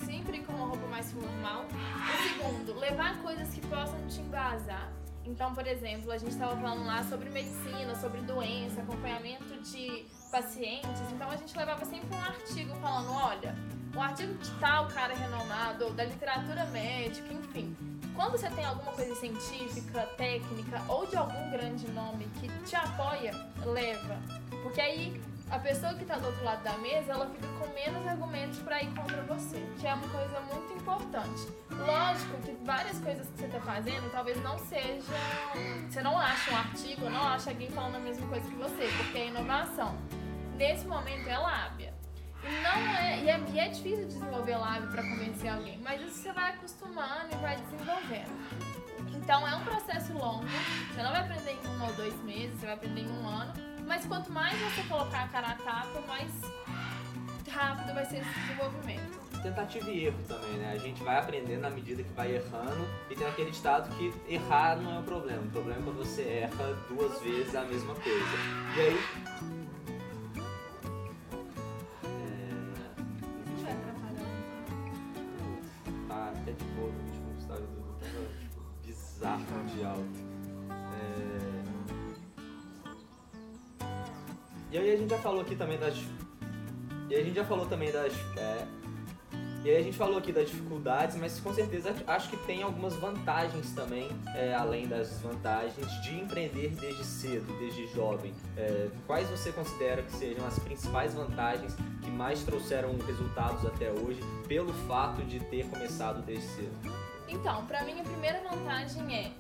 sempre 0.04 0.40
com 0.42 0.54
uma 0.54 0.68
roupa 0.68 0.88
mais 0.88 1.12
formal. 1.12 1.66
O 1.66 2.28
segundo, 2.28 2.80
levar 2.80 3.22
coisas 3.22 3.54
que 3.54 3.62
possam 3.62 4.00
te 4.08 4.22
embasar. 4.22 4.92
Então, 5.26 5.54
por 5.56 5.66
exemplo, 5.66 6.12
a 6.12 6.18
gente 6.18 6.32
estava 6.32 6.56
falando 6.56 6.86
lá 6.86 7.04
sobre 7.04 7.30
medicina, 7.30 7.96
sobre 7.96 8.22
doença, 8.22 8.82
acompanhamento 8.82 9.60
de 9.62 10.06
pacientes. 10.32 11.02
Então, 11.12 11.30
a 11.30 11.36
gente 11.36 11.58
levava 11.58 11.84
sempre 11.84 12.16
um 12.16 12.22
artigo 12.22 12.76
falando: 12.76 13.12
olha, 13.12 13.56
um 13.96 14.02
artigo 14.02 14.34
de 14.36 14.52
tal 14.60 14.88
cara 14.90 15.16
renomado, 15.16 15.86
ou 15.86 15.94
da 15.94 16.04
literatura 16.04 16.66
médica, 16.66 17.34
enfim. 17.34 17.76
Quando 18.14 18.34
você 18.34 18.50
tem 18.52 18.64
alguma 18.64 18.92
coisa 18.94 19.14
científica, 19.16 20.02
técnica 20.16 20.82
ou 20.88 21.06
de 21.06 21.18
algum 21.18 21.52
grande 21.52 21.90
nome 21.92 22.26
que 22.40 22.48
te 22.66 22.76
apoia, 22.76 23.32
leva. 23.66 24.18
Porque 24.64 24.80
aí 24.80 25.22
a 25.50 25.60
pessoa 25.60 25.94
que 25.94 26.02
está 26.02 26.18
do 26.18 26.26
outro 26.26 26.44
lado 26.44 26.64
da 26.64 26.78
mesa, 26.80 27.12
ela 27.12 27.30
fica 27.30 27.48
com 27.60 27.68
menos 27.74 28.08
argumentos 28.08 28.60
para 28.60 28.82
ir 28.82 28.94
contra 28.96 29.22
você, 29.24 29.64
que 29.80 29.88
é 29.88 29.94
uma 29.94 30.08
coisa 30.08 30.40
muito 30.42 30.74
importante. 30.74 31.48
Lógico 31.70 32.38
que 32.44 32.52
várias 32.66 33.00
coisas 33.00 33.28
que 33.28 33.38
você 33.38 33.46
está 33.46 33.60
fazendo 33.60 34.12
talvez 34.12 34.42
não 34.42 34.58
sejam. 34.58 35.14
Você 35.88 36.02
não 36.02 36.20
acha 36.20 36.52
um 36.52 36.58
artigo, 36.58 37.10
não 37.10 37.28
acha 37.28 37.52
alguém 37.52 37.70
falando 37.70 37.96
a 37.96 38.00
mesma 38.00 38.28
coisa 38.28 38.48
que 38.48 38.56
você, 38.56 38.90
porque 38.98 39.18
é 39.18 39.28
inovação. 39.28 39.96
Nesse 40.58 40.88
momento 40.88 41.28
é 41.28 41.38
lábia. 41.38 41.94
E, 42.44 42.62
não 42.62 42.96
é, 42.98 43.20
e, 43.24 43.30
é, 43.30 43.44
e 43.54 43.60
é 43.60 43.70
difícil 43.70 44.06
desenvolver 44.06 44.56
lábia 44.58 44.88
para 44.88 45.04
convencer 45.04 45.52
alguém, 45.52 45.80
mas 45.80 46.02
isso 46.02 46.22
você 46.22 46.34
vai 46.34 46.52
acostumando 46.52 47.28
e 47.32 47.36
vai 47.38 47.56
desenvolvendo. 47.56 49.16
Então 49.16 49.48
é 49.48 49.56
um 49.56 49.64
processo 49.64 50.14
longo, 50.14 50.46
você 50.46 51.02
não 51.02 51.12
vai 51.12 51.22
aprender 51.22 51.54
em 51.54 51.68
um 51.68 51.84
ou 51.84 51.94
dois 51.94 52.14
meses, 52.24 52.60
você 52.60 52.68
vai 52.68 52.76
aprender 52.76 53.02
em 53.02 53.10
um 53.10 53.28
ano 53.28 53.75
mas 53.86 54.06
quanto 54.06 54.32
mais 54.32 54.58
você 54.60 54.84
colocar 54.84 55.24
a 55.24 55.28
cara 55.28 55.48
a 55.50 55.56
tapa, 55.56 56.02
mais 56.08 56.32
rápido 57.50 57.94
vai 57.94 58.06
ser 58.06 58.18
esse 58.18 58.40
desenvolvimento. 58.40 59.26
Tentativa 59.42 59.90
e 59.90 60.06
erro 60.06 60.18
também, 60.28 60.54
né? 60.58 60.74
A 60.74 60.78
gente 60.78 61.04
vai 61.04 61.18
aprendendo 61.18 61.62
na 61.62 61.70
medida 61.70 62.02
que 62.02 62.12
vai 62.14 62.36
errando 62.36 62.88
e 63.10 63.16
tem 63.16 63.28
aquele 63.28 63.52
estado 63.52 63.96
que 63.96 64.12
errar 64.28 64.76
não 64.78 64.96
é 64.96 65.00
o 65.00 65.04
problema. 65.04 65.44
O 65.44 65.50
problema 65.52 65.80
é 65.80 65.84
quando 65.84 65.98
você 65.98 66.24
erra 66.24 66.74
duas 66.90 67.22
vezes 67.22 67.56
a 67.56 67.64
mesma 67.64 67.94
coisa. 67.94 68.38
E 68.76 68.82
aí. 68.82 69.00
Atrapalhar. 73.62 74.26
Tá 76.08 76.34
até 76.36 76.52
de 76.52 76.66
boa, 76.74 76.88
o 76.88 76.92
último 76.92 77.38
estado 77.38 77.62
do 77.62 78.86
bizarro 78.86 79.66
de 79.68 79.86
alto. 79.86 80.26
E 84.72 84.78
aí 84.78 84.94
a 84.94 84.98
gente 84.98 85.10
já 85.10 85.18
falou 85.20 85.42
aqui 85.42 85.56
também 85.56 85.78
das. 85.78 85.96
E 87.10 87.16
a 87.16 87.24
gente 87.24 87.36
já 87.36 87.46
falou 87.46 87.66
também 87.66 87.92
das. 87.92 88.14
É, 88.38 88.66
E 89.64 89.70
aí 89.70 89.78
a 89.78 89.82
gente 89.82 89.98
falou 89.98 90.18
aqui 90.20 90.32
das 90.32 90.48
dificuldades, 90.48 91.16
mas 91.18 91.40
com 91.40 91.52
certeza 91.52 91.96
acho 92.06 92.30
que 92.30 92.38
tem 92.46 92.62
algumas 92.62 92.96
vantagens 92.98 93.72
também, 93.74 94.10
é, 94.36 94.54
além 94.54 94.88
das 94.88 95.10
desvantagens, 95.10 95.88
de 96.04 96.20
empreender 96.20 96.70
desde 96.80 97.04
cedo, 97.04 97.52
desde 97.58 97.88
jovem. 97.88 98.32
É, 98.56 98.90
quais 99.08 99.28
você 99.28 99.52
considera 99.52 100.04
que 100.04 100.12
sejam 100.12 100.46
as 100.46 100.60
principais 100.60 101.16
vantagens 101.16 101.76
que 102.04 102.12
mais 102.12 102.44
trouxeram 102.44 102.96
resultados 103.08 103.66
até 103.66 103.90
hoje 103.90 104.20
pelo 104.48 104.72
fato 104.88 105.24
de 105.24 105.40
ter 105.40 105.66
começado 105.68 106.22
desde 106.24 106.46
cedo? 106.46 107.06
Então, 107.28 107.66
para 107.66 107.84
mim 107.84 108.00
a 108.00 108.04
primeira 108.04 108.40
vantagem 108.48 109.16
é 109.16 109.32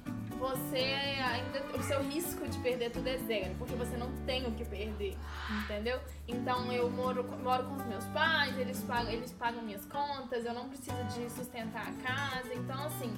você 0.45 0.77
ainda 1.23 1.65
o 1.75 1.81
seu 1.81 2.01
risco 2.03 2.47
de 2.47 2.57
perder 2.59 2.91
tudo 2.91 3.07
é 3.07 3.17
zero, 3.17 3.55
porque 3.57 3.73
você 3.73 3.97
não 3.97 4.11
tem 4.25 4.45
o 4.45 4.51
que 4.51 4.63
perder, 4.63 5.17
entendeu? 5.63 5.99
Então 6.27 6.71
eu 6.71 6.87
moro, 6.89 7.23
moro 7.43 7.63
com 7.63 7.75
os 7.75 7.85
meus 7.85 8.05
pais, 8.05 8.55
eles 8.59 8.79
pagam, 8.83 9.11
eles 9.11 9.31
pagam 9.31 9.63
minhas 9.63 9.85
contas, 9.85 10.45
eu 10.45 10.53
não 10.53 10.69
preciso 10.69 11.03
de 11.05 11.29
sustentar 11.31 11.87
a 11.87 11.93
casa, 12.07 12.53
então 12.53 12.85
assim, 12.85 13.11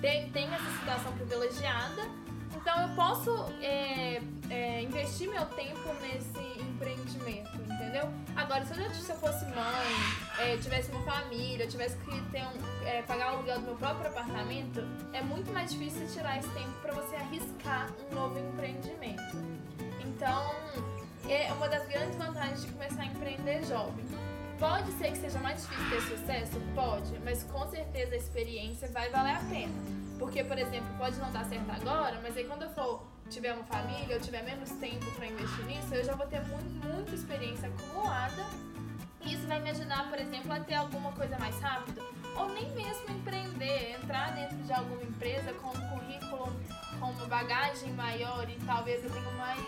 tem, 0.00 0.30
tem 0.30 0.46
essa 0.46 0.70
situação 0.78 1.12
privilegiada, 1.12 2.02
então 2.56 2.88
eu 2.88 2.94
posso 2.96 3.30
é, 3.60 4.22
é, 4.48 4.82
investir 4.82 5.28
meu 5.28 5.44
tempo 5.46 5.92
nesse 6.00 6.59
empreendimento, 6.80 7.50
entendeu? 7.56 8.08
Agora, 8.34 8.64
se 8.64 8.72
eu, 8.72 8.90
se 8.94 9.10
eu 9.10 9.16
fosse 9.16 9.44
mãe, 9.46 9.86
é, 10.38 10.56
tivesse 10.56 10.90
uma 10.90 11.02
família, 11.02 11.66
tivesse 11.66 11.96
que 11.98 12.20
ter 12.30 12.42
um, 12.42 12.86
é, 12.86 13.02
pagar 13.02 13.32
o 13.32 13.36
aluguel 13.36 13.60
do 13.60 13.66
meu 13.66 13.76
próprio 13.76 14.08
apartamento, 14.08 14.80
é 15.12 15.20
muito 15.20 15.52
mais 15.52 15.70
difícil 15.70 16.08
tirar 16.08 16.38
esse 16.38 16.48
tempo 16.50 16.72
para 16.80 16.94
você 16.94 17.16
arriscar 17.16 17.90
um 18.10 18.14
novo 18.14 18.38
empreendimento. 18.38 19.36
Então, 20.02 20.54
é 21.28 21.52
uma 21.52 21.68
das 21.68 21.86
grandes 21.86 22.16
vantagens 22.16 22.62
de 22.62 22.72
começar 22.72 23.02
a 23.02 23.06
empreender 23.06 23.62
jovem. 23.64 24.04
Pode 24.58 24.90
ser 24.92 25.12
que 25.12 25.18
seja 25.18 25.38
mais 25.38 25.62
difícil 25.62 25.90
ter 25.90 26.00
sucesso? 26.02 26.60
Pode, 26.74 27.18
mas 27.20 27.42
com 27.44 27.66
certeza 27.68 28.14
a 28.14 28.16
experiência 28.16 28.88
vai 28.88 29.08
valer 29.10 29.36
a 29.36 29.40
pena. 29.40 29.72
Porque, 30.18 30.44
por 30.44 30.58
exemplo, 30.58 30.88
pode 30.98 31.16
não 31.18 31.32
dar 31.32 31.44
certo 31.46 31.70
agora, 31.70 32.20
mas 32.22 32.36
aí 32.36 32.44
quando 32.44 32.62
eu 32.62 32.70
for 32.70 33.06
tiver 33.30 33.54
uma 33.54 33.64
família, 33.64 34.14
eu 34.14 34.20
tiver 34.20 34.42
menos 34.42 34.68
tempo 34.72 35.08
para 35.12 35.26
investir 35.26 35.64
nisso, 35.64 35.94
eu 35.94 36.04
já 36.04 36.14
vou 36.14 36.26
ter 36.26 36.40
muito, 36.42 36.86
muita 36.86 37.14
experiência 37.14 37.68
acumulada. 37.68 38.44
E 39.22 39.34
isso 39.34 39.46
vai 39.46 39.60
me 39.60 39.70
ajudar, 39.70 40.08
por 40.08 40.18
exemplo, 40.18 40.52
a 40.52 40.60
ter 40.60 40.74
alguma 40.74 41.12
coisa 41.12 41.38
mais 41.38 41.58
rápida. 41.60 42.02
Ou 42.36 42.48
nem 42.48 42.68
mesmo 42.72 43.10
empreender, 43.10 43.96
entrar 44.02 44.32
dentro 44.34 44.56
de 44.56 44.72
alguma 44.72 45.02
empresa 45.02 45.52
com 45.54 45.68
um 45.68 45.88
currículo, 45.88 46.52
com 46.98 47.10
uma 47.10 47.26
bagagem 47.26 47.92
maior 47.92 48.48
e 48.48 48.56
talvez 48.66 49.04
eu 49.04 49.10
tenha 49.10 49.30
mais 49.32 49.60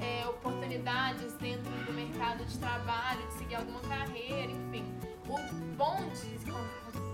é, 0.00 0.26
oportunidades 0.28 1.32
dentro 1.34 1.70
do 1.70 1.92
mercado 1.92 2.44
de 2.44 2.58
trabalho, 2.58 3.26
de 3.28 3.34
seguir 3.34 3.54
alguma 3.54 3.80
carreira, 3.80 4.50
enfim. 4.50 4.84
O 5.26 5.38
bom 5.76 5.96
de 6.10 6.40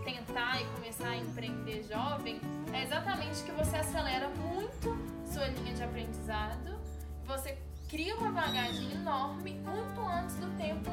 tentar 0.05 0.61
e 0.63 0.65
começar 0.67 1.09
a 1.09 1.17
empreender 1.17 1.83
jovem 1.83 2.41
é 2.73 2.85
exatamente 2.85 3.43
que 3.43 3.53
você 3.53 3.77
acelera 3.77 4.29
muito 4.29 5.06
sua 5.37 5.49
linha 5.49 5.75
de 5.75 5.83
aprendizado, 5.83 6.79
você 7.27 7.59
cria 7.91 8.17
uma 8.17 8.31
bagagem 8.31 8.91
enorme 8.91 9.53
muito 9.53 10.01
antes 10.01 10.35
do 10.37 10.47
tempo 10.57 10.91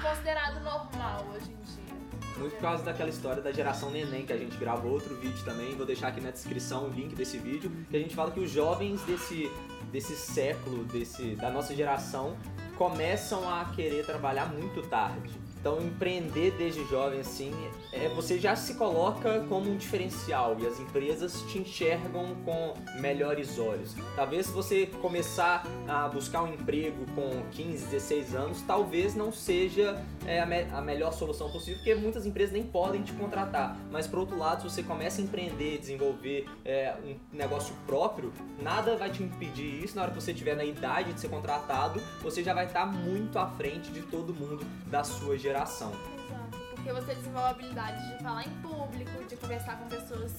considerado 0.00 0.64
normal 0.64 1.26
hoje 1.34 1.50
em 1.50 1.60
dia. 1.60 2.38
Muito 2.38 2.54
por 2.54 2.62
causa 2.62 2.82
daquela 2.82 3.10
história 3.10 3.42
da 3.42 3.52
geração 3.52 3.90
neném, 3.90 4.24
que 4.24 4.32
a 4.32 4.38
gente 4.38 4.56
gravou 4.56 4.92
outro 4.92 5.14
vídeo 5.16 5.44
também, 5.44 5.76
vou 5.76 5.84
deixar 5.84 6.08
aqui 6.08 6.22
na 6.22 6.30
descrição 6.30 6.86
o 6.86 6.88
link 6.88 7.14
desse 7.14 7.36
vídeo, 7.36 7.70
que 7.90 7.96
a 7.98 8.00
gente 8.00 8.14
fala 8.14 8.30
que 8.30 8.40
os 8.40 8.50
jovens 8.50 9.02
desse, 9.02 9.50
desse 9.92 10.16
século, 10.16 10.84
desse, 10.84 11.36
da 11.36 11.50
nossa 11.50 11.74
geração, 11.74 12.34
começam 12.78 13.46
a 13.52 13.66
querer 13.66 14.06
trabalhar 14.06 14.46
muito 14.46 14.80
tarde. 14.88 15.41
Então, 15.62 15.80
empreender 15.80 16.50
desde 16.58 16.84
jovem, 16.86 17.20
assim, 17.20 17.52
é, 17.92 18.08
você 18.08 18.36
já 18.36 18.56
se 18.56 18.74
coloca 18.74 19.46
como 19.48 19.70
um 19.70 19.76
diferencial 19.76 20.56
e 20.58 20.66
as 20.66 20.80
empresas 20.80 21.40
te 21.42 21.58
enxergam 21.58 22.34
com 22.44 22.74
melhores 22.96 23.60
olhos. 23.60 23.94
Talvez 24.16 24.46
se 24.46 24.52
você 24.52 24.86
começar 25.00 25.64
a 25.86 26.08
buscar 26.08 26.42
um 26.42 26.52
emprego 26.52 27.06
com 27.14 27.44
15, 27.52 27.86
16 27.86 28.34
anos, 28.34 28.60
talvez 28.62 29.14
não 29.14 29.30
seja 29.30 30.04
é, 30.26 30.40
a, 30.40 30.46
me 30.46 30.62
a, 30.62 30.80
melhor 30.80 31.12
solução 31.12 31.48
possível, 31.48 31.76
porque 31.76 31.94
muitas 31.94 32.26
empresas 32.26 32.52
nem 32.52 32.64
podem 32.64 33.02
te 33.02 33.12
contratar. 33.12 33.76
Mas, 33.88 34.08
por 34.08 34.18
outro 34.18 34.36
lado, 34.36 34.62
se 34.62 34.68
você 34.68 34.82
começa 34.82 35.20
a 35.20 35.24
empreender, 35.24 35.78
desenvolver 35.78 36.44
é, 36.64 36.92
um 37.04 37.14
negócio 37.32 37.72
próprio, 37.86 38.32
nada 38.60 38.96
vai 38.96 39.10
te 39.10 39.22
impedir 39.22 39.84
isso. 39.84 39.94
Na 39.94 40.02
hora 40.02 40.10
que 40.10 40.20
você 40.20 40.32
estiver 40.32 40.56
na 40.56 40.64
idade 40.64 41.12
de 41.12 41.20
ser 41.20 41.28
contratado, 41.28 42.02
você 42.20 42.42
já 42.42 42.52
vai 42.52 42.66
estar 42.66 42.84
muito 42.84 43.38
à 43.38 43.46
frente 43.46 43.92
de 43.92 44.02
todo 44.02 44.34
mundo 44.34 44.66
da 44.88 45.04
sua 45.04 45.38
geração 45.38 45.51
geração. 45.52 45.92
Exato, 45.92 46.58
porque 46.74 46.92
você 46.92 47.14
desenvolve 47.14 47.46
a 47.46 47.50
habilidade 47.50 48.16
de 48.16 48.22
falar 48.22 48.46
em 48.46 48.50
público, 48.62 49.24
de 49.28 49.36
conversar 49.36 49.78
com 49.78 49.88
pessoas 49.88 50.32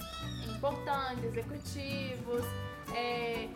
importantes, 0.48 1.24
executivos, 1.26 2.44
é, 2.94 3.48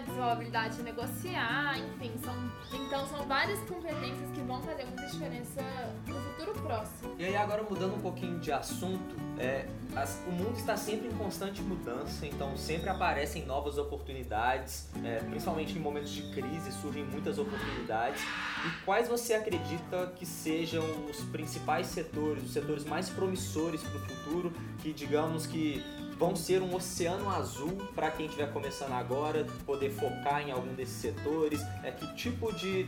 desenvolve 0.00 0.20
a 0.20 0.32
habilidade 0.32 0.76
de 0.76 0.82
negociar, 0.82 1.78
enfim, 1.78 2.12
são, 2.22 2.34
então 2.72 3.06
são 3.08 3.26
várias 3.26 3.58
competências 3.60 4.30
que 4.34 4.40
vão 4.42 4.62
fazer 4.62 4.84
muita 4.84 5.06
diferença 5.06 5.62
no 6.06 6.14
futuro 6.14 6.52
próximo. 6.60 7.14
E 7.18 7.24
aí 7.24 7.36
agora 7.36 7.62
mudando 7.62 7.94
um 7.94 8.00
pouquinho 8.00 8.38
de 8.38 8.52
assunto, 8.52 9.14
é, 9.38 9.66
as, 9.94 10.22
o 10.26 10.30
mundo 10.30 10.56
está 10.56 10.76
sempre 10.76 11.08
em 11.08 11.12
constante 11.12 11.62
mudança, 11.62 12.26
então 12.26 12.56
sempre 12.56 12.88
aparecem 12.88 13.44
novas 13.44 13.78
oportunidades, 13.78 14.88
é, 15.04 15.18
principalmente 15.18 15.76
em 15.76 15.80
momentos 15.80 16.10
de 16.10 16.22
crise 16.32 16.72
surgem 16.72 17.04
muitas 17.04 17.38
oportunidades. 17.38 18.22
E 18.22 18.84
quais 18.84 19.08
você 19.08 19.34
acredita 19.34 20.12
que 20.16 20.24
sejam 20.24 20.84
os 21.08 21.18
principais 21.24 21.88
setores, 21.88 22.44
os 22.44 22.52
setores 22.52 22.84
mais 22.84 23.08
promissores 23.08 23.82
para 23.82 23.96
o 23.96 24.00
futuro, 24.00 24.52
que 24.78 24.92
digamos 24.92 25.46
que 25.46 25.82
vão 26.18 26.34
ser 26.36 26.62
um 26.62 26.74
oceano 26.74 27.28
azul 27.30 27.76
para 27.94 28.10
quem 28.10 28.26
estiver 28.26 28.52
começando 28.52 28.92
agora, 28.92 29.46
poder 29.66 29.90
focar 29.90 30.42
em 30.42 30.52
algum 30.52 30.74
desses 30.74 30.96
setores? 30.96 31.60
É 31.82 31.90
que 31.90 32.06
tipo 32.14 32.52
de, 32.54 32.84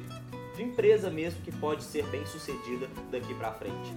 de 0.56 0.62
empresa 0.62 1.10
mesmo 1.10 1.40
que 1.42 1.52
pode 1.52 1.82
ser 1.82 2.06
bem 2.06 2.24
sucedida 2.26 2.88
daqui 3.10 3.34
para 3.34 3.52
frente? 3.52 3.94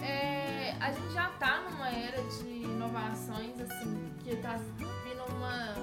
É, 0.00 0.74
a 0.80 0.92
gente 0.92 1.12
já 1.12 1.28
está 1.30 1.60
numa 1.62 1.90
era 1.90 2.22
de 2.22 2.48
inovações 2.48 3.60
assim 3.60 4.12
que 4.22 4.30
está 4.30 4.56
vindo 4.56 5.24
uma 5.36 5.74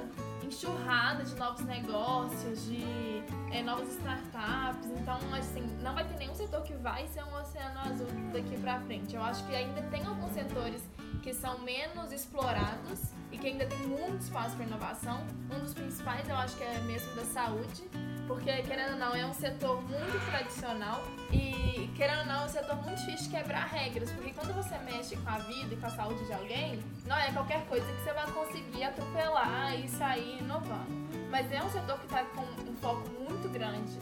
enxurrada 0.45 1.23
de 1.23 1.35
novos 1.35 1.61
negócios, 1.65 2.65
de 2.65 3.23
é, 3.51 3.61
novas 3.61 3.89
startups. 3.89 4.89
Então, 5.01 5.17
assim, 5.33 5.65
não 5.81 5.93
vai 5.93 6.07
ter 6.07 6.17
nenhum 6.17 6.35
setor 6.35 6.61
que 6.63 6.73
vai 6.75 7.07
ser 7.07 7.23
um 7.23 7.35
oceano 7.35 7.79
azul 7.79 8.07
daqui 8.31 8.57
para 8.61 8.79
frente. 8.81 9.15
Eu 9.15 9.23
acho 9.23 9.45
que 9.45 9.55
ainda 9.55 9.81
tem 9.83 10.05
alguns 10.05 10.31
setores 10.31 10.81
que 11.21 11.33
são 11.33 11.59
menos 11.59 12.11
explorados 12.11 13.01
e 13.31 13.37
que 13.37 13.47
ainda 13.47 13.65
tem 13.65 13.79
muito 13.79 14.21
espaço 14.21 14.55
para 14.55 14.65
inovação. 14.65 15.25
Um 15.51 15.59
dos 15.59 15.73
principais 15.73 16.27
eu 16.29 16.35
acho 16.35 16.55
que 16.55 16.63
é 16.63 16.79
mesmo 16.81 17.13
da 17.15 17.25
saúde, 17.25 17.83
porque 18.27 18.51
querendo 18.63 18.93
ou 18.93 18.99
não 18.99 19.15
é 19.15 19.25
um 19.25 19.33
setor 19.33 19.81
muito 19.81 20.25
tradicional 20.29 21.03
e 21.31 21.89
querendo 21.95 22.19
ou 22.19 22.25
não 22.25 22.41
é 22.41 22.45
um 22.45 22.49
setor 22.49 22.75
muito 22.83 22.97
difícil 22.99 23.29
de 23.29 23.37
quebrar 23.37 23.67
regras, 23.67 24.11
porque 24.11 24.33
quando 24.33 24.53
você 24.53 24.77
mexe 24.79 25.15
com 25.15 25.29
a 25.29 25.37
vida 25.39 25.73
e 25.73 25.77
com 25.77 25.85
a 25.85 25.91
saúde 25.91 26.25
de 26.25 26.33
alguém, 26.33 26.83
não 27.05 27.17
é 27.17 27.31
qualquer 27.31 27.65
coisa 27.67 27.85
que 27.85 28.03
você 28.03 28.13
vai 28.13 28.31
conseguir 28.31 28.83
atropelar 28.83 29.75
e 29.79 29.87
sair 29.89 30.39
inovando. 30.39 31.05
Mas 31.29 31.51
é 31.51 31.61
um 31.63 31.69
setor 31.69 31.97
que 31.99 32.05
está 32.05 32.23
com 32.23 32.41
um 32.41 32.75
foco 32.77 33.09
muito 33.09 33.49
grande 33.49 33.97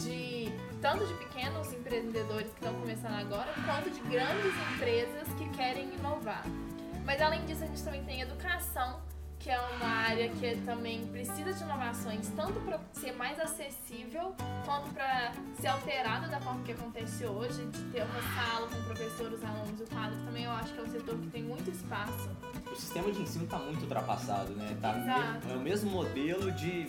de 0.00 0.52
tanto 0.84 1.06
de 1.06 1.14
pequenos 1.14 1.72
empreendedores 1.72 2.50
que 2.50 2.62
estão 2.62 2.78
começando 2.78 3.14
agora, 3.14 3.50
quanto 3.64 3.88
de 3.88 4.00
grandes 4.02 4.52
empresas 4.74 5.26
que 5.38 5.48
querem 5.56 5.94
inovar. 5.94 6.44
Mas 7.06 7.22
além 7.22 7.42
disso, 7.46 7.64
a 7.64 7.66
gente 7.66 7.82
também 7.82 8.04
tem 8.04 8.20
educação, 8.20 9.00
que 9.38 9.48
é 9.48 9.58
uma 9.58 9.86
área 9.86 10.28
que 10.28 10.56
também 10.66 11.06
precisa 11.06 11.54
de 11.54 11.62
inovações, 11.62 12.28
tanto 12.36 12.60
para 12.60 12.78
ser 12.92 13.12
mais 13.12 13.40
acessível, 13.40 14.34
quanto 14.66 14.90
para 14.90 15.32
ser 15.58 15.68
alterada 15.68 16.28
da 16.28 16.38
forma 16.38 16.62
que 16.64 16.72
acontece 16.72 17.24
hoje, 17.24 17.64
de 17.64 17.82
ter 17.84 18.02
uma 18.02 18.20
sala 18.34 18.68
com 18.68 18.82
professores, 18.82 19.42
alunos, 19.42 19.80
o 19.80 19.86
quadro 19.86 20.18
também 20.26 20.44
eu 20.44 20.50
acho 20.50 20.74
que 20.74 20.80
é 20.80 20.82
um 20.82 20.92
setor 20.92 21.18
que 21.18 21.28
tem 21.28 21.42
muito 21.44 21.70
espaço. 21.70 22.28
O 22.70 22.76
sistema 22.76 23.10
de 23.10 23.22
ensino 23.22 23.44
está 23.44 23.58
muito 23.58 23.80
ultrapassado, 23.80 24.52
né? 24.54 24.76
Tá 24.82 24.98
Exato. 24.98 25.48
é 25.48 25.56
o 25.56 25.60
mesmo 25.60 25.90
modelo 25.90 26.52
de 26.52 26.86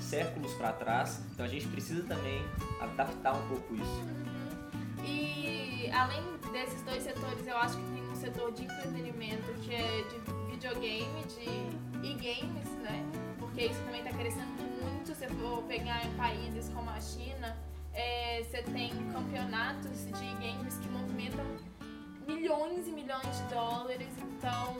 séculos 0.00 0.52
para 0.54 0.72
trás, 0.72 1.20
então 1.32 1.44
a 1.44 1.48
gente 1.48 1.66
precisa 1.68 2.02
também 2.02 2.42
adaptar 2.80 3.34
um 3.34 3.48
pouco 3.48 3.74
isso. 3.74 3.84
Uhum. 3.84 5.04
E 5.04 5.90
além 5.92 6.22
desses 6.52 6.82
dois 6.82 7.02
setores, 7.02 7.46
eu 7.46 7.56
acho 7.56 7.76
que 7.76 7.84
tem 7.92 8.02
um 8.02 8.16
setor 8.16 8.52
de 8.52 8.64
entretenimento 8.64 9.52
que 9.62 9.74
é 9.74 10.04
de 10.04 10.50
videogame, 10.50 11.22
de 11.24 12.06
e-games, 12.06 12.68
né? 12.82 13.04
Porque 13.38 13.66
isso 13.66 13.80
também 13.84 14.02
está 14.02 14.16
crescendo 14.16 14.46
muito. 14.82 15.14
Se 15.14 15.26
for 15.28 15.62
pegar 15.64 16.04
em 16.04 16.12
países 16.16 16.68
como 16.70 16.90
a 16.90 17.00
China, 17.00 17.56
é, 17.92 18.42
você 18.42 18.62
tem 18.62 18.90
campeonatos 19.12 20.04
de 20.06 20.12
games 20.12 20.78
que 20.78 20.88
movimentam 20.88 21.44
milhões 22.26 22.86
e 22.86 22.92
milhões 22.92 23.36
de 23.38 23.54
dólares, 23.54 24.08
então 24.22 24.76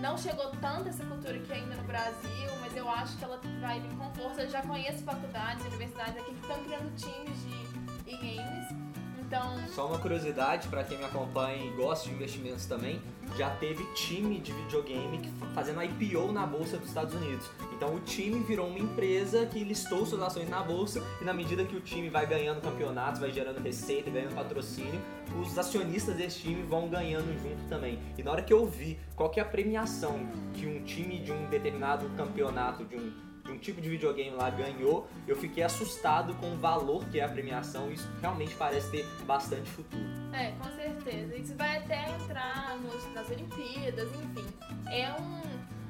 não 0.00 0.16
chegou 0.16 0.50
tanto 0.60 0.88
essa 0.88 1.04
cultura 1.04 1.36
aqui 1.36 1.52
ainda 1.52 1.74
no 1.74 1.82
Brasil, 1.84 2.50
mas 2.60 2.76
eu 2.76 2.88
acho 2.88 3.16
que 3.16 3.24
ela 3.24 3.40
vai 3.60 3.80
vir 3.80 3.96
com 3.96 4.10
força. 4.14 4.42
Eu 4.42 4.50
já 4.50 4.62
conheço 4.62 5.02
faculdades, 5.02 5.64
universidades 5.66 6.16
aqui 6.16 6.34
que 6.34 6.40
estão 6.40 6.64
criando 6.64 6.94
times 6.96 7.38
de 7.42 8.10
e-games. 8.14 8.88
Então. 9.18 9.68
Só 9.68 9.86
uma 9.86 9.98
curiosidade 9.98 10.68
para 10.68 10.84
quem 10.84 10.98
me 10.98 11.04
acompanha 11.04 11.64
e 11.64 11.70
gosta 11.76 12.08
de 12.08 12.14
investimentos 12.14 12.64
também, 12.66 13.02
já 13.36 13.50
teve 13.50 13.84
time 13.94 14.38
de 14.40 14.52
videogame 14.52 15.20
fazendo 15.54 15.82
IPO 15.82 16.32
na 16.32 16.46
bolsa 16.46 16.76
dos 16.76 16.88
Estados 16.88 17.14
Unidos. 17.14 17.48
Então 17.72 17.94
o 17.94 18.00
time 18.00 18.40
virou 18.40 18.68
uma 18.68 18.78
empresa 18.78 19.46
que 19.46 19.62
listou 19.62 20.04
suas 20.06 20.22
ações 20.22 20.48
na 20.48 20.62
bolsa 20.62 21.02
e 21.20 21.24
na 21.24 21.32
medida 21.32 21.64
que 21.64 21.76
o 21.76 21.80
time 21.80 22.08
vai 22.08 22.26
ganhando 22.26 22.60
campeonatos, 22.60 23.20
vai 23.20 23.30
gerando 23.30 23.60
receita, 23.60 24.10
ganhando 24.10 24.34
patrocínio, 24.34 25.00
os 25.40 25.56
acionistas 25.58 26.16
desse 26.16 26.40
time 26.40 26.62
vão 26.62 26.88
ganhando 26.88 27.32
junto 27.42 27.68
também. 27.68 27.98
E 28.16 28.22
na 28.22 28.30
hora 28.30 28.42
que 28.42 28.52
eu 28.52 28.66
vi 28.66 28.98
qual 29.14 29.30
que 29.30 29.40
é 29.40 29.42
a 29.42 29.46
premiação 29.46 30.28
que 30.54 30.66
um 30.66 30.82
time 30.82 31.18
de 31.18 31.32
um 31.32 31.46
determinado 31.46 32.08
campeonato, 32.16 32.84
de 32.84 32.96
um 32.96 33.27
de 33.48 33.52
um 33.54 33.58
tipo 33.58 33.80
de 33.80 33.88
videogame 33.88 34.36
lá 34.36 34.50
ganhou, 34.50 35.08
eu 35.26 35.34
fiquei 35.34 35.62
assustado 35.62 36.34
com 36.34 36.52
o 36.52 36.56
valor 36.56 37.04
que 37.06 37.18
é 37.18 37.24
a 37.24 37.28
premiação. 37.28 37.90
Isso 37.90 38.08
realmente 38.20 38.54
parece 38.54 38.90
ter 38.90 39.06
bastante 39.26 39.68
futuro. 39.70 40.04
É, 40.32 40.52
com 40.52 40.70
certeza. 40.76 41.34
Isso 41.34 41.54
vai 41.56 41.78
até 41.78 42.10
entrar 42.10 42.76
nos, 42.78 43.14
nas 43.14 43.28
Olimpíadas, 43.30 44.08
enfim. 44.14 44.46
É 44.90 45.10
um, 45.18 45.40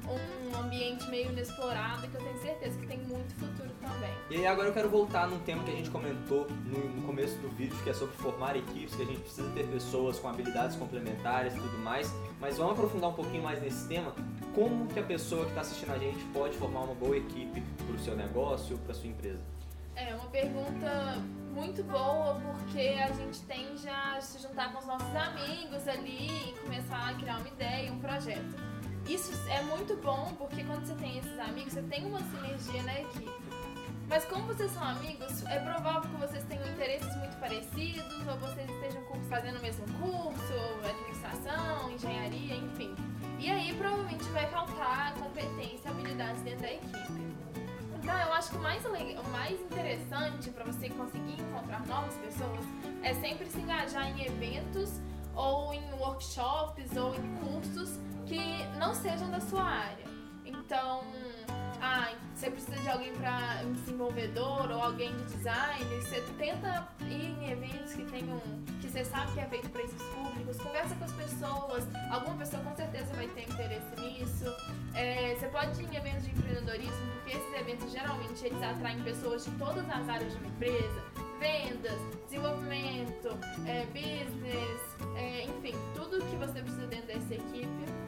um 0.09 0.59
ambiente 0.59 1.07
meio 1.09 1.29
inexplorado 1.31 2.07
que 2.07 2.15
eu 2.15 2.21
tenho 2.21 2.41
certeza 2.41 2.79
que 2.79 2.87
tem 2.87 2.99
muito 2.99 3.35
futuro 3.35 3.69
também. 3.81 4.13
E 4.29 4.37
aí 4.37 4.47
agora 4.47 4.69
eu 4.69 4.73
quero 4.73 4.89
voltar 4.89 5.27
num 5.27 5.39
tema 5.39 5.63
que 5.63 5.71
a 5.71 5.75
gente 5.75 5.89
comentou 5.89 6.47
no, 6.65 6.89
no 6.89 7.01
começo 7.01 7.37
do 7.39 7.49
vídeo, 7.49 7.75
que 7.83 7.89
é 7.89 7.93
sobre 7.93 8.15
formar 8.15 8.55
equipes, 8.55 8.95
que 8.95 9.01
a 9.01 9.05
gente 9.05 9.19
precisa 9.19 9.49
ter 9.51 9.67
pessoas 9.67 10.17
com 10.17 10.29
habilidades 10.29 10.77
complementares 10.77 11.53
e 11.53 11.59
tudo 11.59 11.77
mais. 11.79 12.13
Mas 12.39 12.57
vamos 12.57 12.73
aprofundar 12.73 13.09
um 13.09 13.13
pouquinho 13.13 13.43
mais 13.43 13.61
nesse 13.61 13.87
tema. 13.87 14.15
Como 14.53 14.87
que 14.87 14.99
a 14.99 15.03
pessoa 15.03 15.43
que 15.43 15.51
está 15.51 15.61
assistindo 15.61 15.91
a 15.91 15.97
gente 15.97 16.23
pode 16.33 16.57
formar 16.57 16.81
uma 16.81 16.95
boa 16.95 17.15
equipe 17.15 17.61
para 17.85 17.95
o 17.95 17.99
seu 17.99 18.15
negócio, 18.15 18.77
para 18.79 18.93
sua 18.93 19.07
empresa? 19.07 19.39
É 19.95 20.15
uma 20.15 20.29
pergunta 20.29 21.17
muito 21.53 21.83
boa 21.83 22.41
porque 22.41 22.79
a 22.79 23.11
gente 23.11 23.41
tende 23.41 23.87
a 23.87 24.19
se 24.21 24.39
juntar 24.41 24.71
com 24.71 24.79
os 24.79 24.85
nossos 24.85 25.15
amigos 25.15 25.87
ali 25.87 26.27
e 26.49 26.53
começar 26.63 27.09
a 27.09 27.13
criar 27.13 27.37
uma 27.37 27.47
ideia, 27.47 27.91
um 27.91 27.99
projeto. 27.99 28.55
Isso 29.07 29.31
é 29.49 29.61
muito 29.63 29.95
bom 29.97 30.33
porque 30.37 30.63
quando 30.63 30.85
você 30.85 30.95
tem 30.95 31.17
esses 31.17 31.39
amigos, 31.39 31.73
você 31.73 31.81
tem 31.83 32.05
uma 32.05 32.19
sinergia 32.19 32.83
na 32.83 33.01
equipe. 33.01 33.31
Mas 34.07 34.25
como 34.25 34.47
vocês 34.47 34.71
são 34.71 34.83
amigos, 34.83 35.45
é 35.45 35.59
provável 35.59 36.09
que 36.09 36.17
vocês 36.17 36.43
tenham 36.45 36.67
interesses 36.67 37.15
muito 37.17 37.39
parecidos, 37.39 38.27
ou 38.27 38.37
vocês 38.37 38.67
estejam 38.67 39.03
fazendo 39.29 39.59
o 39.59 39.61
mesmo 39.61 39.85
curso, 39.99 40.53
ou 40.53 40.89
administração, 40.89 41.91
engenharia, 41.91 42.55
enfim. 42.55 42.95
E 43.39 43.49
aí 43.49 43.73
provavelmente 43.73 44.25
vai 44.25 44.45
faltar 44.47 45.13
competência, 45.13 45.89
habilidades 45.89 46.41
dentro 46.41 46.61
da 46.61 46.73
equipe. 46.73 47.39
Então 47.95 48.17
eu 48.19 48.33
acho 48.33 48.51
que 48.51 48.57
o 48.57 48.61
mais, 48.61 48.83
o 48.85 49.29
mais 49.31 49.61
interessante 49.61 50.49
para 50.51 50.65
você 50.65 50.89
conseguir 50.89 51.41
encontrar 51.41 51.85
novas 51.87 52.15
pessoas 52.15 52.65
é 53.01 53.13
sempre 53.13 53.45
se 53.47 53.59
engajar 53.59 54.09
em 54.09 54.25
eventos 54.25 54.99
ou 55.33 55.73
em 55.73 55.93
workshops 55.93 56.97
ou 56.97 57.15
em 57.15 57.35
cursos 57.37 57.97
que 58.25 58.39
não 58.77 58.93
sejam 58.93 59.31
da 59.31 59.39
sua 59.39 59.63
área. 59.63 60.05
Então, 60.45 61.03
ah, 61.81 62.13
você 62.35 62.49
precisa 62.49 62.77
de 62.77 62.89
alguém 62.89 63.13
para 63.13 63.61
um 63.65 63.73
desenvolvedor 63.73 64.71
ou 64.71 64.81
alguém 64.81 65.15
de 65.15 65.23
design, 65.25 65.85
você 66.01 66.21
tenta 66.37 66.87
ir 67.01 67.35
em 67.41 67.51
eventos 67.51 67.93
que 67.93 68.03
tenham 68.05 68.39
que 68.81 68.89
você 68.89 69.05
sabe 69.05 69.33
que 69.33 69.39
é 69.39 69.45
feito 69.45 69.69
para 69.69 69.83
esses 69.83 70.01
públicos, 70.01 70.57
conversa 70.57 70.95
com 70.95 71.05
as 71.05 71.11
pessoas, 71.13 71.87
alguma 72.11 72.37
pessoa 72.37 72.63
com 72.63 72.75
certeza 72.75 73.13
vai 73.13 73.27
ter 73.27 73.43
interesse 73.43 73.95
nisso. 73.97 74.45
É, 74.93 75.35
você 75.35 75.47
pode 75.47 75.81
ir 75.81 75.93
em 75.93 75.95
eventos 75.95 76.23
de 76.23 76.31
empreendedorismo, 76.31 77.11
porque 77.13 77.37
esses 77.37 77.53
eventos 77.53 77.91
geralmente 77.91 78.45
eles 78.45 78.61
atraem 78.61 79.01
pessoas 79.03 79.45
de 79.45 79.51
todas 79.51 79.87
as 79.89 80.09
áreas 80.09 80.31
de 80.31 80.39
uma 80.39 80.47
empresa, 80.47 81.03
vendas, 81.39 81.99
desenvolvimento, 82.25 83.37
é, 83.65 83.85
business, 83.85 84.81
é, 85.15 85.43
enfim, 85.43 85.77
tudo 85.95 86.23
que 86.25 86.35
você 86.35 86.61
precisa 86.61 86.87
dentro 86.87 87.07
dessa 87.07 87.33
equipe. 87.33 87.98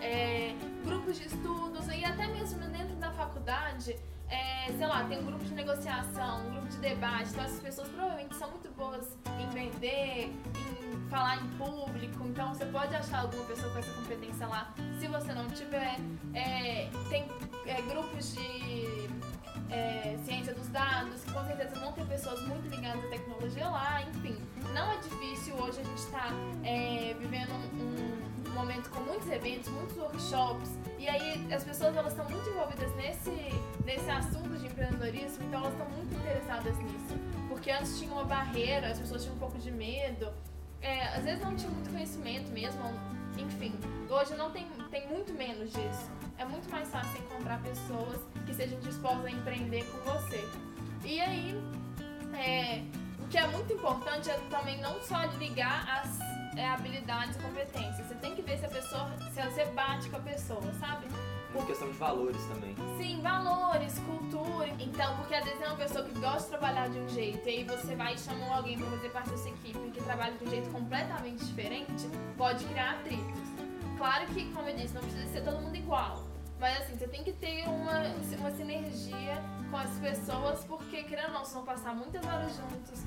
É, 0.00 0.54
grupos 0.84 1.18
de 1.18 1.26
estudos 1.26 1.86
e 1.88 2.04
até 2.04 2.26
mesmo 2.28 2.60
dentro 2.68 2.94
da 2.96 3.10
faculdade, 3.12 3.96
é, 4.28 4.70
sei 4.76 4.86
lá, 4.86 5.04
tem 5.04 5.18
um 5.18 5.26
grupo 5.26 5.44
de 5.44 5.54
negociação, 5.54 6.46
um 6.46 6.50
grupo 6.52 6.68
de 6.68 6.76
debate, 6.78 7.30
então 7.30 7.44
essas 7.44 7.60
pessoas 7.60 7.88
provavelmente 7.88 8.34
são 8.36 8.50
muito 8.50 8.70
boas 8.76 9.16
em 9.40 9.48
vender, 9.50 10.32
em 10.56 11.08
falar 11.08 11.36
em 11.36 11.48
público, 11.56 12.26
então 12.26 12.54
você 12.54 12.66
pode 12.66 12.94
achar 12.94 13.20
alguma 13.20 13.44
pessoa 13.44 13.72
com 13.72 13.78
essa 13.78 13.92
competência 13.92 14.46
lá. 14.46 14.72
Se 15.00 15.08
você 15.08 15.32
não 15.32 15.46
tiver, 15.48 15.96
é, 16.34 16.90
tem 17.08 17.26
é, 17.66 17.80
grupos 17.82 18.34
de 18.34 19.08
é, 19.70 20.16
ciência 20.24 20.54
dos 20.54 20.68
dados, 20.68 21.24
com 21.24 21.44
certeza 21.44 21.78
vão 21.80 21.92
ter 21.92 22.06
pessoas 22.06 22.40
muito 22.46 22.68
ligadas 22.68 23.04
à 23.04 23.08
tecnologia 23.08 23.68
lá, 23.68 24.02
enfim. 24.02 24.36
Não 24.74 24.92
é 24.92 24.96
difícil 24.98 25.54
hoje 25.56 25.80
a 25.80 25.84
gente 25.84 25.98
estar 25.98 26.28
tá, 26.28 26.34
é, 26.64 27.14
vivendo 27.18 27.52
um, 27.52 28.37
momento 28.58 28.90
com 28.90 29.00
muitos 29.00 29.28
eventos, 29.30 29.68
muitos 29.68 29.96
workshops, 29.96 30.70
e 30.98 31.08
aí 31.08 31.46
as 31.52 31.62
pessoas 31.62 31.96
elas 31.96 32.12
estão 32.12 32.28
muito 32.28 32.48
envolvidas 32.50 32.94
nesse, 32.96 33.30
nesse 33.84 34.10
assunto 34.10 34.58
de 34.58 34.66
empreendedorismo, 34.66 35.44
então 35.44 35.60
elas 35.60 35.72
estão 35.72 35.88
muito 35.90 36.14
interessadas 36.14 36.76
nisso. 36.78 37.14
Porque 37.48 37.70
antes 37.70 37.98
tinha 37.98 38.12
uma 38.12 38.24
barreira, 38.24 38.88
as 38.88 38.98
pessoas 38.98 39.22
tinham 39.22 39.36
um 39.36 39.38
pouco 39.38 39.58
de 39.58 39.70
medo, 39.70 40.32
é, 40.80 41.08
às 41.16 41.24
vezes 41.24 41.40
não 41.40 41.54
tinham 41.54 41.72
muito 41.72 41.90
conhecimento 41.90 42.50
mesmo, 42.50 42.82
enfim. 43.36 43.72
Hoje 44.10 44.34
não 44.34 44.50
tem, 44.50 44.66
tem 44.90 45.06
muito 45.08 45.32
menos 45.32 45.72
disso. 45.72 46.10
É 46.36 46.44
muito 46.44 46.68
mais 46.70 46.88
fácil 46.88 47.18
encontrar 47.20 47.60
pessoas 47.62 48.20
que 48.44 48.54
sejam 48.54 48.78
dispostas 48.80 49.24
a 49.24 49.30
empreender 49.30 49.84
com 49.84 49.98
você. 50.10 50.44
E 51.04 51.20
aí, 51.20 51.60
é, 52.34 52.82
o 53.20 53.28
que 53.28 53.38
é 53.38 53.46
muito 53.46 53.72
importante 53.72 54.30
é 54.30 54.34
também 54.50 54.80
não 54.80 55.00
só 55.02 55.24
ligar 55.38 56.00
as 56.00 56.18
é, 56.58 56.68
habilidades 56.68 57.36
e 57.36 57.38
competências. 57.38 58.06
Você 58.06 58.14
tem 58.16 58.34
que 58.34 58.42
ver 58.42 58.58
se 58.58 58.66
a 58.66 58.68
pessoa, 58.68 59.08
se 59.32 59.40
você 59.40 59.64
bate 59.66 60.10
com 60.10 60.16
a 60.16 60.20
pessoa, 60.20 60.74
sabe? 60.80 61.06
Por 61.52 61.64
questão 61.64 61.88
de 61.88 61.96
valores 61.96 62.42
também. 62.46 62.74
Sim, 62.98 63.22
valores, 63.22 63.98
cultura. 64.00 64.68
Então, 64.80 65.16
porque 65.16 65.34
às 65.34 65.44
vezes 65.44 65.62
é 65.62 65.66
uma 65.66 65.76
pessoa 65.76 66.04
que 66.04 66.18
gosta 66.18 66.42
de 66.42 66.48
trabalhar 66.48 66.88
de 66.88 66.98
um 66.98 67.08
jeito, 67.08 67.48
e 67.48 67.50
aí 67.50 67.64
você 67.64 67.94
vai 67.94 68.14
e 68.14 68.18
chama 68.18 68.54
alguém 68.54 68.76
para 68.76 68.90
fazer 68.90 69.08
parte 69.10 69.30
dessa 69.30 69.48
equipe 69.48 69.90
que 69.90 70.02
trabalha 70.02 70.36
de 70.36 70.44
um 70.44 70.50
jeito 70.50 70.68
completamente 70.70 71.44
diferente, 71.44 72.08
pode 72.36 72.64
criar 72.64 72.90
atritos. 72.90 73.48
Claro 73.96 74.26
que, 74.26 74.52
como 74.52 74.68
eu 74.68 74.76
disse, 74.76 74.94
não 74.94 75.02
precisa 75.02 75.26
ser 75.26 75.40
todo 75.42 75.60
mundo 75.60 75.76
igual. 75.76 76.27
Mas 76.60 76.82
assim, 76.82 76.96
você 76.96 77.06
tem 77.06 77.22
que 77.22 77.32
ter 77.32 77.64
uma, 77.68 78.02
uma 78.38 78.50
sinergia 78.50 79.42
com 79.70 79.76
as 79.76 79.90
pessoas, 79.98 80.64
porque 80.64 81.04
querendo 81.04 81.26
ou 81.26 81.32
não, 81.34 81.40
vocês 81.40 81.54
vão 81.54 81.64
passar 81.64 81.94
muitas 81.94 82.24
horas 82.26 82.56
juntos, 82.56 83.04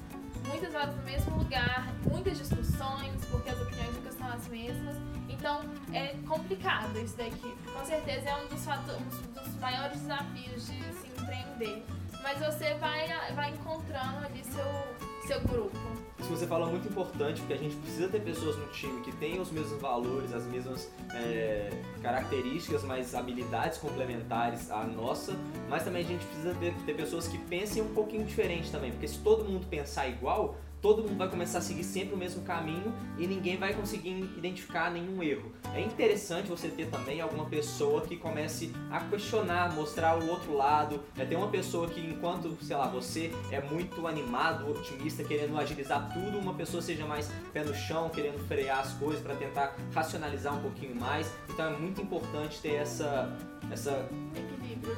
muitas 0.47 0.73
horas 0.73 0.95
no 0.95 1.03
mesmo 1.03 1.37
lugar, 1.37 1.93
muitas 2.09 2.37
discussões, 2.37 3.25
porque 3.25 3.49
as 3.49 3.59
opiniões 3.59 3.93
nunca 3.95 4.11
são 4.11 4.27
as 4.27 4.47
mesmas. 4.47 4.95
Então 5.27 5.61
é 5.91 6.15
complicado 6.27 6.97
isso 6.99 7.17
daqui. 7.17 7.55
Com 7.73 7.85
certeza 7.85 8.29
é 8.29 8.35
um 8.37 8.47
dos, 8.47 8.65
um 8.67 9.33
dos 9.33 9.55
maiores 9.59 9.99
desafios 9.99 10.67
de 10.67 10.81
se 10.93 11.07
empreender. 11.07 11.83
Mas 12.21 12.39
você 12.39 12.73
vai, 12.75 13.07
vai 13.33 13.51
encontrando 13.51 14.25
ali 14.25 14.43
seu, 14.43 15.27
seu 15.27 15.41
grupo. 15.41 15.77
Isso 16.19 16.29
você 16.29 16.45
fala 16.45 16.67
muito 16.67 16.87
importante, 16.87 17.41
porque 17.41 17.53
a 17.53 17.57
gente 17.57 17.75
precisa 17.77 18.07
ter 18.07 18.21
pessoas 18.21 18.55
no 18.55 18.67
time 18.67 19.01
que 19.01 19.11
tenham 19.13 19.41
os 19.41 19.51
mesmos 19.51 19.81
valores, 19.81 20.31
as 20.31 20.45
mesmas 20.45 20.87
é, 21.15 21.71
características, 22.01 22.83
mas 22.83 23.15
habilidades 23.15 23.79
complementares 23.79 24.69
à 24.69 24.83
nossa, 24.83 25.33
mas 25.67 25.83
também 25.83 26.03
a 26.03 26.07
gente 26.07 26.23
precisa 26.25 26.53
ter, 26.55 26.73
ter 26.85 26.93
pessoas 26.93 27.27
que 27.27 27.39
pensem 27.39 27.81
um 27.81 27.93
pouquinho 27.93 28.23
diferente 28.23 28.71
também, 28.71 28.91
porque 28.91 29.07
se 29.07 29.17
todo 29.19 29.43
mundo 29.43 29.65
pensar 29.67 30.07
igual, 30.07 30.55
todo 30.81 31.03
mundo 31.03 31.17
vai 31.17 31.29
começar 31.29 31.59
a 31.59 31.61
seguir 31.61 31.83
sempre 31.83 32.15
o 32.15 32.17
mesmo 32.17 32.43
caminho 32.43 32.93
e 33.17 33.27
ninguém 33.27 33.57
vai 33.57 33.73
conseguir 33.73 34.29
identificar 34.37 34.89
nenhum 34.91 35.21
erro. 35.21 35.51
É 35.73 35.79
interessante 35.79 36.49
você 36.49 36.67
ter 36.69 36.87
também 36.87 37.21
alguma 37.21 37.45
pessoa 37.45 38.01
que 38.01 38.17
comece 38.17 38.73
a 38.89 38.99
questionar, 39.01 39.73
mostrar 39.73 40.17
o 40.17 40.27
outro 40.27 40.55
lado. 40.55 40.99
É 41.17 41.23
ter 41.23 41.35
uma 41.35 41.49
pessoa 41.49 41.87
que 41.87 41.99
enquanto, 41.99 42.57
sei 42.63 42.75
lá, 42.75 42.87
você 42.87 43.31
é 43.51 43.61
muito 43.61 44.07
animado, 44.07 44.69
otimista, 44.69 45.23
querendo 45.23 45.57
agilizar 45.57 46.11
tudo, 46.13 46.39
uma 46.39 46.53
pessoa 46.53 46.81
seja 46.81 47.05
mais 47.05 47.31
pé 47.53 47.63
no 47.63 47.73
chão, 47.73 48.09
querendo 48.09 48.39
frear 48.47 48.79
as 48.79 48.93
coisas 48.93 49.21
para 49.21 49.35
tentar 49.35 49.75
racionalizar 49.93 50.57
um 50.57 50.61
pouquinho 50.61 50.95
mais. 50.95 51.31
Então 51.49 51.73
é 51.73 51.77
muito 51.77 52.01
importante 52.01 52.59
ter 52.59 52.73
essa 52.73 53.31
essa 53.71 54.07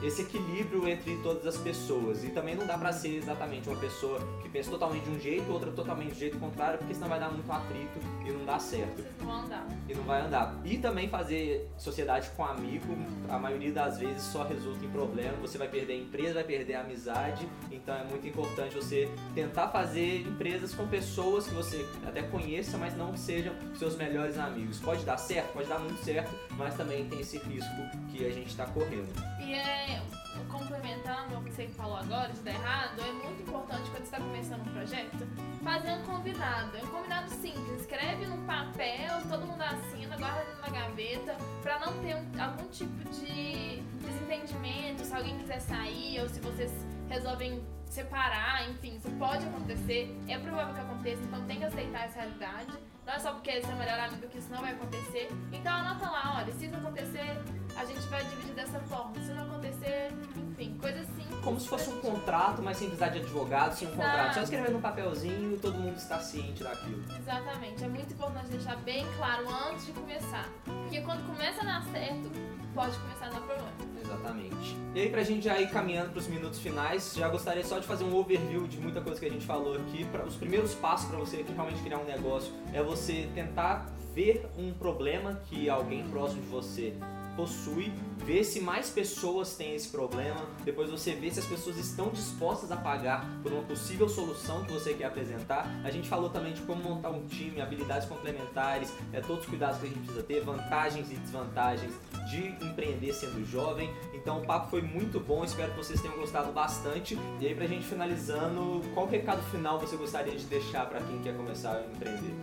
esse 0.02 0.22
equilíbrio 0.22 0.88
entre 0.88 1.18
todas 1.18 1.46
as 1.46 1.58
pessoas. 1.58 2.24
E 2.24 2.30
também 2.30 2.56
não 2.56 2.66
dá 2.66 2.78
pra 2.78 2.92
ser 2.92 3.18
exatamente 3.18 3.68
uma 3.70 3.80
pessoa 3.80 4.20
que 4.42 4.50
pensa 4.50 4.72
totalmente 4.72 5.04
de 5.04 5.12
um 5.12 5.20
jeito, 5.20 5.52
outra 5.52 5.72
totalmente 5.72 6.14
de 6.14 6.20
jeito 6.20 6.40
contrário, 6.40 6.78
porque 6.80 6.94
senão 6.94 7.10
vai 7.10 7.20
dar 7.20 7.30
muito 7.30 7.52
atrito 7.52 8.00
e 8.26 8.32
não 8.32 8.46
dá 8.46 8.60
certo. 8.60 8.96
Vocês 8.96 9.16
não 9.20 9.28
vão 9.28 9.44
andar. 9.44 9.68
E 9.88 9.94
não 9.94 10.04
vai 10.04 10.22
andar. 10.22 10.62
E 10.64 10.78
também 10.78 11.10
fazer 11.10 11.70
sociedade 11.78 12.30
com 12.36 12.46
amigo, 12.46 12.96
a 13.30 13.38
maioria 13.38 13.72
das 13.72 13.98
vezes 13.98 14.24
só 14.24 14.44
resulta 14.44 14.86
em 14.86 14.90
problema. 14.90 15.34
Você 15.42 15.58
vai 15.58 15.68
perder 15.68 15.94
a 15.94 15.98
empresa, 15.98 16.34
vai 16.36 16.44
perder 16.44 16.76
a 16.76 16.82
amizade. 16.82 17.48
Então 17.72 17.96
é 17.96 18.04
muito 18.04 18.28
importante 18.28 18.76
você 18.76 19.10
tentar 19.36 19.70
fazer 19.70 20.22
empresas 20.22 20.74
com 20.74 20.88
pessoas 20.88 21.48
que 21.48 21.54
você 21.54 21.86
até 22.06 22.22
conheça, 22.24 22.78
mas 22.78 22.96
não 22.96 23.16
sejam 23.16 23.54
seus 23.76 23.96
melhores 23.96 24.38
amigos. 24.38 24.80
Pode 24.80 25.04
dar 25.04 25.18
certo, 25.18 25.54
pode 25.54 25.68
dar 25.68 25.80
muito 25.80 26.04
certo, 26.04 26.32
mas 26.58 26.76
também 26.76 27.06
tem 27.06 27.20
esse 27.20 27.38
risco 27.38 27.74
que 28.10 28.26
a 28.26 28.32
gente 28.32 28.48
está 28.48 28.63
correndo. 28.68 29.14
E 29.40 29.54
é, 29.54 30.02
complementando 30.50 31.38
o 31.38 31.44
que 31.44 31.52
você 31.52 31.68
falou 31.68 31.98
agora, 31.98 32.32
de 32.32 32.40
dar 32.42 32.52
errado, 32.52 33.00
é 33.02 33.12
muito 33.12 33.44
importante 33.44 33.90
quando 33.90 34.06
você 34.06 34.16
está 34.16 34.18
começando 34.18 34.62
um 34.62 34.74
projeto, 34.74 35.28
fazer 35.64 35.92
um 35.92 36.04
combinado. 36.04 36.78
É 36.78 36.84
um 36.84 36.88
combinado 36.88 37.30
simples. 37.30 37.82
Escreve 37.82 38.26
num 38.26 38.46
papel, 38.46 39.22
todo 39.30 39.46
mundo 39.46 39.62
assina, 39.62 40.18
guarda 40.18 40.56
na 40.62 40.70
gaveta, 40.70 41.38
pra 41.62 41.80
não 41.80 41.94
ter 42.02 42.16
um, 42.16 42.42
algum 42.42 42.68
tipo 42.70 43.10
de 43.10 43.82
desentendimento, 44.02 45.06
se 45.06 45.14
alguém 45.14 45.38
quiser 45.40 45.60
sair 45.60 46.22
ou 46.22 46.30
se 46.30 46.40
vocês 46.40 46.72
resolvem 47.10 47.64
separar, 47.86 48.70
enfim, 48.70 48.96
isso 48.96 49.10
pode 49.12 49.46
acontecer, 49.46 50.18
é 50.28 50.38
provável 50.40 50.74
que 50.74 50.80
aconteça, 50.80 51.22
então 51.24 51.46
tem 51.46 51.60
que 51.60 51.66
aceitar 51.66 52.06
essa 52.06 52.22
realidade. 52.22 52.72
Não 53.06 53.14
é 53.14 53.20
só 53.20 53.32
porque 53.34 53.52
é 53.52 53.62
seu 53.62 53.76
melhor 53.76 54.00
amigo 54.00 54.28
que 54.28 54.38
isso 54.38 54.50
não 54.50 54.62
vai 54.62 54.72
acontecer. 54.72 55.30
Então 55.52 55.74
anota 55.74 56.10
lá, 56.10 56.38
olha, 56.38 56.54
se 56.54 56.66
isso 56.66 56.76
acontecer, 56.76 57.38
a 57.76 57.86
gente 57.86 58.02
vai 58.08 58.24
dividir 58.24 58.54
dessa 58.54 58.80
forma. 58.82 59.14
Se 59.22 59.34
não 59.34 59.44
acontecer, 59.44 60.12
enfim, 60.38 60.78
coisa 60.80 61.02
assim. 61.02 61.28
Como 61.44 61.60
se 61.60 61.68
fosse 61.68 61.90
um 61.90 62.00
contrato, 62.00 62.62
mas 62.62 62.78
sem 62.78 62.88
precisar 62.88 63.10
de 63.10 63.20
advogado, 63.20 63.74
sem 63.74 63.88
um 63.90 63.92
contrato. 63.92 64.36
Só 64.36 64.42
escrever 64.42 64.72
num 64.72 64.82
papelzinho 64.82 65.56
e 65.56 65.58
todo 65.58 65.78
mundo 65.78 65.98
está 65.98 66.20
ciente 66.20 66.64
daquilo. 66.64 67.04
Exatamente. 67.20 67.84
É 67.84 67.88
muito 67.88 68.14
importante 68.14 68.48
deixar 68.48 68.78
bem 68.78 69.06
claro 69.18 69.46
antes 69.70 69.86
de 69.86 69.92
começar. 69.92 70.48
Porque 70.64 71.02
quando 71.02 71.26
começa 71.28 71.62
a 71.62 71.66
dar 71.66 71.84
certo, 71.92 72.32
pode 72.74 72.98
começar 72.98 73.26
a 73.26 73.30
dar 73.30 73.42
problema. 73.42 73.93
Exatamente. 74.14 74.78
E 74.96 75.02
aí, 75.02 75.10
pra 75.10 75.24
gente 75.24 75.44
já 75.46 75.60
ir 75.60 75.70
caminhando 75.70 76.12
pros 76.12 76.28
minutos 76.28 76.60
finais, 76.60 77.14
já 77.16 77.28
gostaria 77.28 77.64
só 77.64 77.80
de 77.80 77.88
fazer 77.88 78.04
um 78.04 78.16
overview 78.16 78.68
de 78.68 78.80
muita 78.80 79.02
coisa 79.02 79.20
que 79.20 79.26
a 79.26 79.30
gente 79.30 79.46
falou 79.46 79.76
aqui. 79.76 80.06
Os 80.28 80.36
primeiros 80.36 80.74
passos 80.76 81.10
para 81.10 81.18
você 81.18 81.44
realmente 81.56 81.82
criar 81.82 81.98
um 81.98 82.06
negócio 82.06 82.54
é 82.74 82.82
você 82.82 83.28
tentar 83.34 83.90
ver 84.14 84.46
um 84.58 84.72
problema 84.72 85.42
que 85.48 85.70
alguém 85.70 86.08
próximo 86.10 86.42
de 86.42 86.48
você 86.48 86.94
possui, 87.36 87.92
ver 88.18 88.44
se 88.44 88.60
mais 88.60 88.90
pessoas 88.90 89.56
têm 89.56 89.76
esse 89.76 89.90
problema, 89.90 90.42
depois 90.64 90.90
você 90.90 91.14
vê 91.14 91.30
se 91.30 91.40
as 91.40 91.46
pessoas 91.46 91.78
estão 91.78 92.10
dispostas 92.10 92.72
a 92.72 92.78
pagar 92.78 93.28
por 93.42 93.52
uma 93.52 93.64
possível 93.64 94.08
solução 94.08 94.64
que 94.64 94.72
você 94.72 94.94
quer 94.94 95.06
apresentar. 95.06 95.68
A 95.84 95.92
gente 95.92 96.08
falou 96.08 96.30
também 96.30 96.54
de 96.54 96.62
como 96.62 96.82
montar 96.82 97.10
um 97.10 97.26
time, 97.28 97.62
habilidades 97.62 98.08
complementares, 98.08 98.94
é, 99.12 99.20
todos 99.20 99.44
os 99.44 99.50
cuidados 99.50 99.80
que 99.80 99.86
a 99.86 99.90
gente 99.90 100.00
precisa 100.00 100.24
ter, 100.24 100.42
vantagens 100.42 101.12
e 101.12 101.16
desvantagens 101.16 101.94
de 102.30 102.48
empreender 102.66 103.14
sendo 103.14 103.46
jovem. 103.46 103.90
Então 104.14 104.40
o 104.40 104.46
papo 104.46 104.70
foi 104.70 104.82
muito 104.82 105.20
bom, 105.20 105.44
espero 105.44 105.72
que 105.72 105.78
vocês 105.78 106.02
tenham 106.02 106.16
gostado 106.18 106.52
bastante. 106.52 107.18
E 107.40 107.48
aí 107.48 107.56
pra 107.56 107.68
gente 107.68 107.86
finalizando, 107.86 108.82
qual 108.94 109.06
recado 109.06 109.42
final 109.52 109.80
você 109.80 109.98
gostaria 109.98 110.36
de 110.36 110.46
deixar 110.46 110.86
para 110.88 111.02
quem 111.02 111.22
quer 111.22 111.36
começar 111.36 111.76
a 111.76 111.82
empreender? 111.82 112.34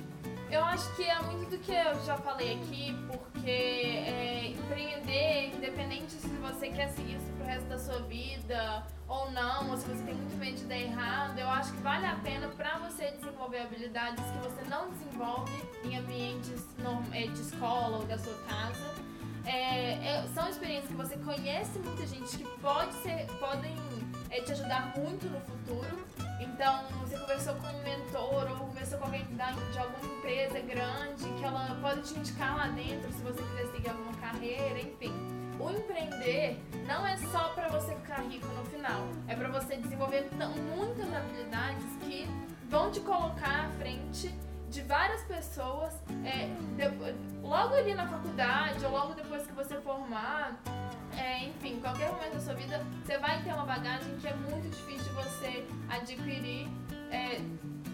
Eu 0.51 0.65
acho 0.65 0.95
que 0.97 1.05
é 1.05 1.23
muito 1.23 1.49
do 1.49 1.59
que 1.59 1.71
eu 1.71 2.05
já 2.05 2.17
falei 2.17 2.55
aqui, 2.55 2.93
porque 3.07 3.30
é, 3.49 4.49
empreender, 4.49 5.55
independente 5.57 6.13
se 6.13 6.29
você 6.29 6.69
quer 6.69 6.89
seguir 6.89 7.17
isso 7.17 7.33
pro 7.37 7.47
resto 7.47 7.69
da 7.69 7.79
sua 7.79 8.01
vida 8.03 8.87
ou 9.09 9.31
não, 9.33 9.71
ou 9.71 9.77
se 9.77 9.87
você 9.87 10.03
tem 10.05 10.15
muito 10.15 10.37
medo 10.37 10.57
de 10.57 10.65
dar 10.65 10.79
errado, 10.79 11.39
eu 11.39 11.49
acho 11.49 11.73
que 11.73 11.81
vale 11.81 12.07
a 12.07 12.15
pena 12.17 12.49
para 12.49 12.79
você 12.79 13.11
desenvolver 13.11 13.61
habilidades 13.63 14.25
que 14.25 14.39
você 14.39 14.63
não 14.69 14.91
desenvolve 14.91 15.53
em 15.85 15.97
ambientes 15.97 16.67
é, 17.13 17.27
de 17.27 17.41
escola 17.41 17.99
ou 17.99 18.05
da 18.05 18.19
sua 18.19 18.35
casa. 18.45 18.95
É, 19.45 19.93
é, 20.07 20.27
são 20.35 20.49
experiências 20.49 20.91
que 20.91 20.97
você 20.97 21.17
conhece 21.17 21.79
muita 21.79 22.07
gente 22.07 22.37
que 22.37 22.45
pode 22.61 22.93
ser, 23.03 23.27
podem 23.39 23.75
é, 24.31 24.41
te 24.43 24.53
ajudar 24.53 24.95
muito 24.97 25.27
no 25.27 25.41
futuro. 25.41 26.10
Então, 26.41 26.85
você 27.01 27.19
conversou 27.19 27.55
com 27.57 27.67
um 27.67 27.83
mentor 27.83 28.51
ou 28.51 28.57
conversou 28.67 28.99
com 28.99 29.05
alguém 29.05 29.25
de 29.25 29.79
alguma 29.79 30.15
empresa 30.17 30.61
grande 30.61 31.25
que 31.39 31.45
ela 31.45 31.79
pode 31.81 32.03
te 32.03 32.19
indicar 32.19 32.57
lá 32.57 32.69
dentro 32.69 33.13
se 33.13 33.23
você 33.23 33.43
quiser 33.43 33.67
seguir 33.73 33.91
alguma 33.91 34.15
carreira, 34.15 34.81
enfim. 34.81 35.13
O 35.61 35.71
empreender 35.71 36.59
não 36.87 37.07
é 37.07 37.19
só 37.19 37.51
para 37.51 37.69
você 37.69 37.95
ficar 37.95 38.23
rico 38.23 38.47
no 38.47 38.65
final, 38.65 39.07
é 39.29 39.35
para 39.35 39.49
você 39.49 39.77
desenvolver 39.77 40.29
muitas 40.75 41.15
habilidades 41.15 41.85
que 42.01 42.27
vão 42.71 42.91
te 42.91 43.01
colocar 43.01 43.67
à 43.67 43.69
frente 43.79 44.35
de 44.71 44.81
várias 44.83 45.23
pessoas, 45.25 45.93
é, 46.25 46.49
logo 47.43 47.75
ali 47.75 47.93
na 47.93 48.07
faculdade 48.07 48.85
ou 48.85 48.93
logo 48.93 49.15
depois 49.15 49.47
que 49.47 49.53
você 49.53 49.79
formar, 49.81 50.59
é, 51.17 51.45
enfim, 51.45 51.81
qualquer 51.81 52.11
momento 52.13 52.35
da 52.35 52.41
sua 52.41 52.55
vida, 52.55 52.85
você 53.05 53.19
vai 53.19 53.43
ter 53.43 53.53
uma 53.53 53.65
bagagem 53.65 54.17
que 54.19 54.27
é 54.27 54.35
muito 54.35 54.69
difícil 54.69 55.05
de 55.05 55.11
você 55.11 55.67
adquirir 55.89 56.69
é, 57.11 57.41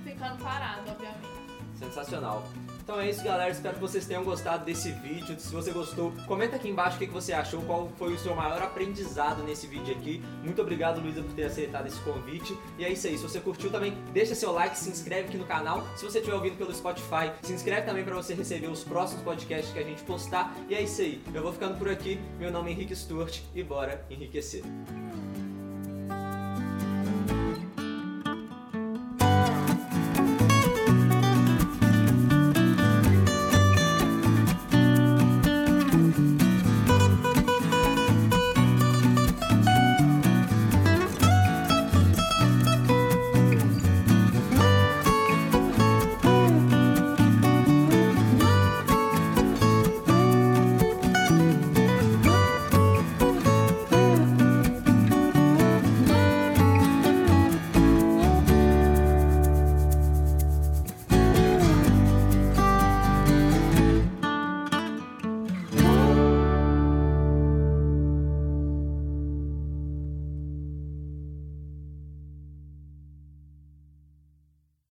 ficando 0.05 0.43
parado, 0.43 0.91
obviamente. 0.91 1.37
Sensacional. 1.79 2.43
Então 2.87 3.01
é 3.01 3.11
isso, 3.11 3.25
galera. 3.25 3.51
Espero 3.51 3.75
que 3.75 3.81
vocês 3.81 4.07
tenham 4.07 4.23
gostado 4.23 4.65
desse 4.65 4.93
vídeo. 4.93 5.35
Se 5.41 5.53
você 5.53 5.73
gostou, 5.73 6.13
comenta 6.25 6.55
aqui 6.55 6.69
embaixo 6.69 6.95
o 6.95 7.01
que 7.01 7.07
você 7.07 7.33
achou, 7.33 7.61
qual 7.63 7.91
foi 7.99 8.15
o 8.15 8.19
seu 8.19 8.33
maior 8.33 8.63
aprendizado 8.63 9.43
nesse 9.43 9.67
vídeo 9.67 9.93
aqui. 9.93 10.23
Muito 10.45 10.63
obrigado, 10.63 11.01
Luísa, 11.01 11.21
por 11.21 11.33
ter 11.33 11.47
aceitado 11.47 11.89
esse 11.89 11.99
convite. 12.03 12.57
E 12.79 12.85
é 12.85 12.93
isso 12.93 13.09
aí. 13.09 13.19
Se 13.19 13.25
você 13.25 13.41
curtiu 13.41 13.73
também, 13.73 13.93
deixa 14.13 14.37
seu 14.37 14.53
like, 14.53 14.79
se 14.79 14.89
inscreve 14.89 15.27
aqui 15.27 15.37
no 15.37 15.45
canal. 15.45 15.85
Se 15.97 16.05
você 16.05 16.19
estiver 16.19 16.37
ouvindo 16.37 16.57
pelo 16.57 16.73
Spotify, 16.73 17.33
se 17.43 17.53
inscreve 17.53 17.85
também 17.85 18.05
para 18.05 18.15
você 18.15 18.35
receber 18.35 18.69
os 18.69 18.85
próximos 18.85 19.25
podcasts 19.25 19.73
que 19.73 19.81
a 19.81 19.83
gente 19.83 20.05
postar. 20.05 20.55
E 20.69 20.75
é 20.77 20.81
isso 20.81 21.03
aí. 21.03 21.21
Eu 21.35 21.43
vou 21.43 21.53
ficando 21.53 21.77
por 21.77 21.89
aqui. 21.89 22.21
Meu 22.39 22.53
nome 22.53 22.71
é 22.71 22.73
Henrique 22.73 22.95
Sturt 22.95 23.41
e 23.53 23.65
bora 23.65 24.07
enriquecer. 24.09 24.63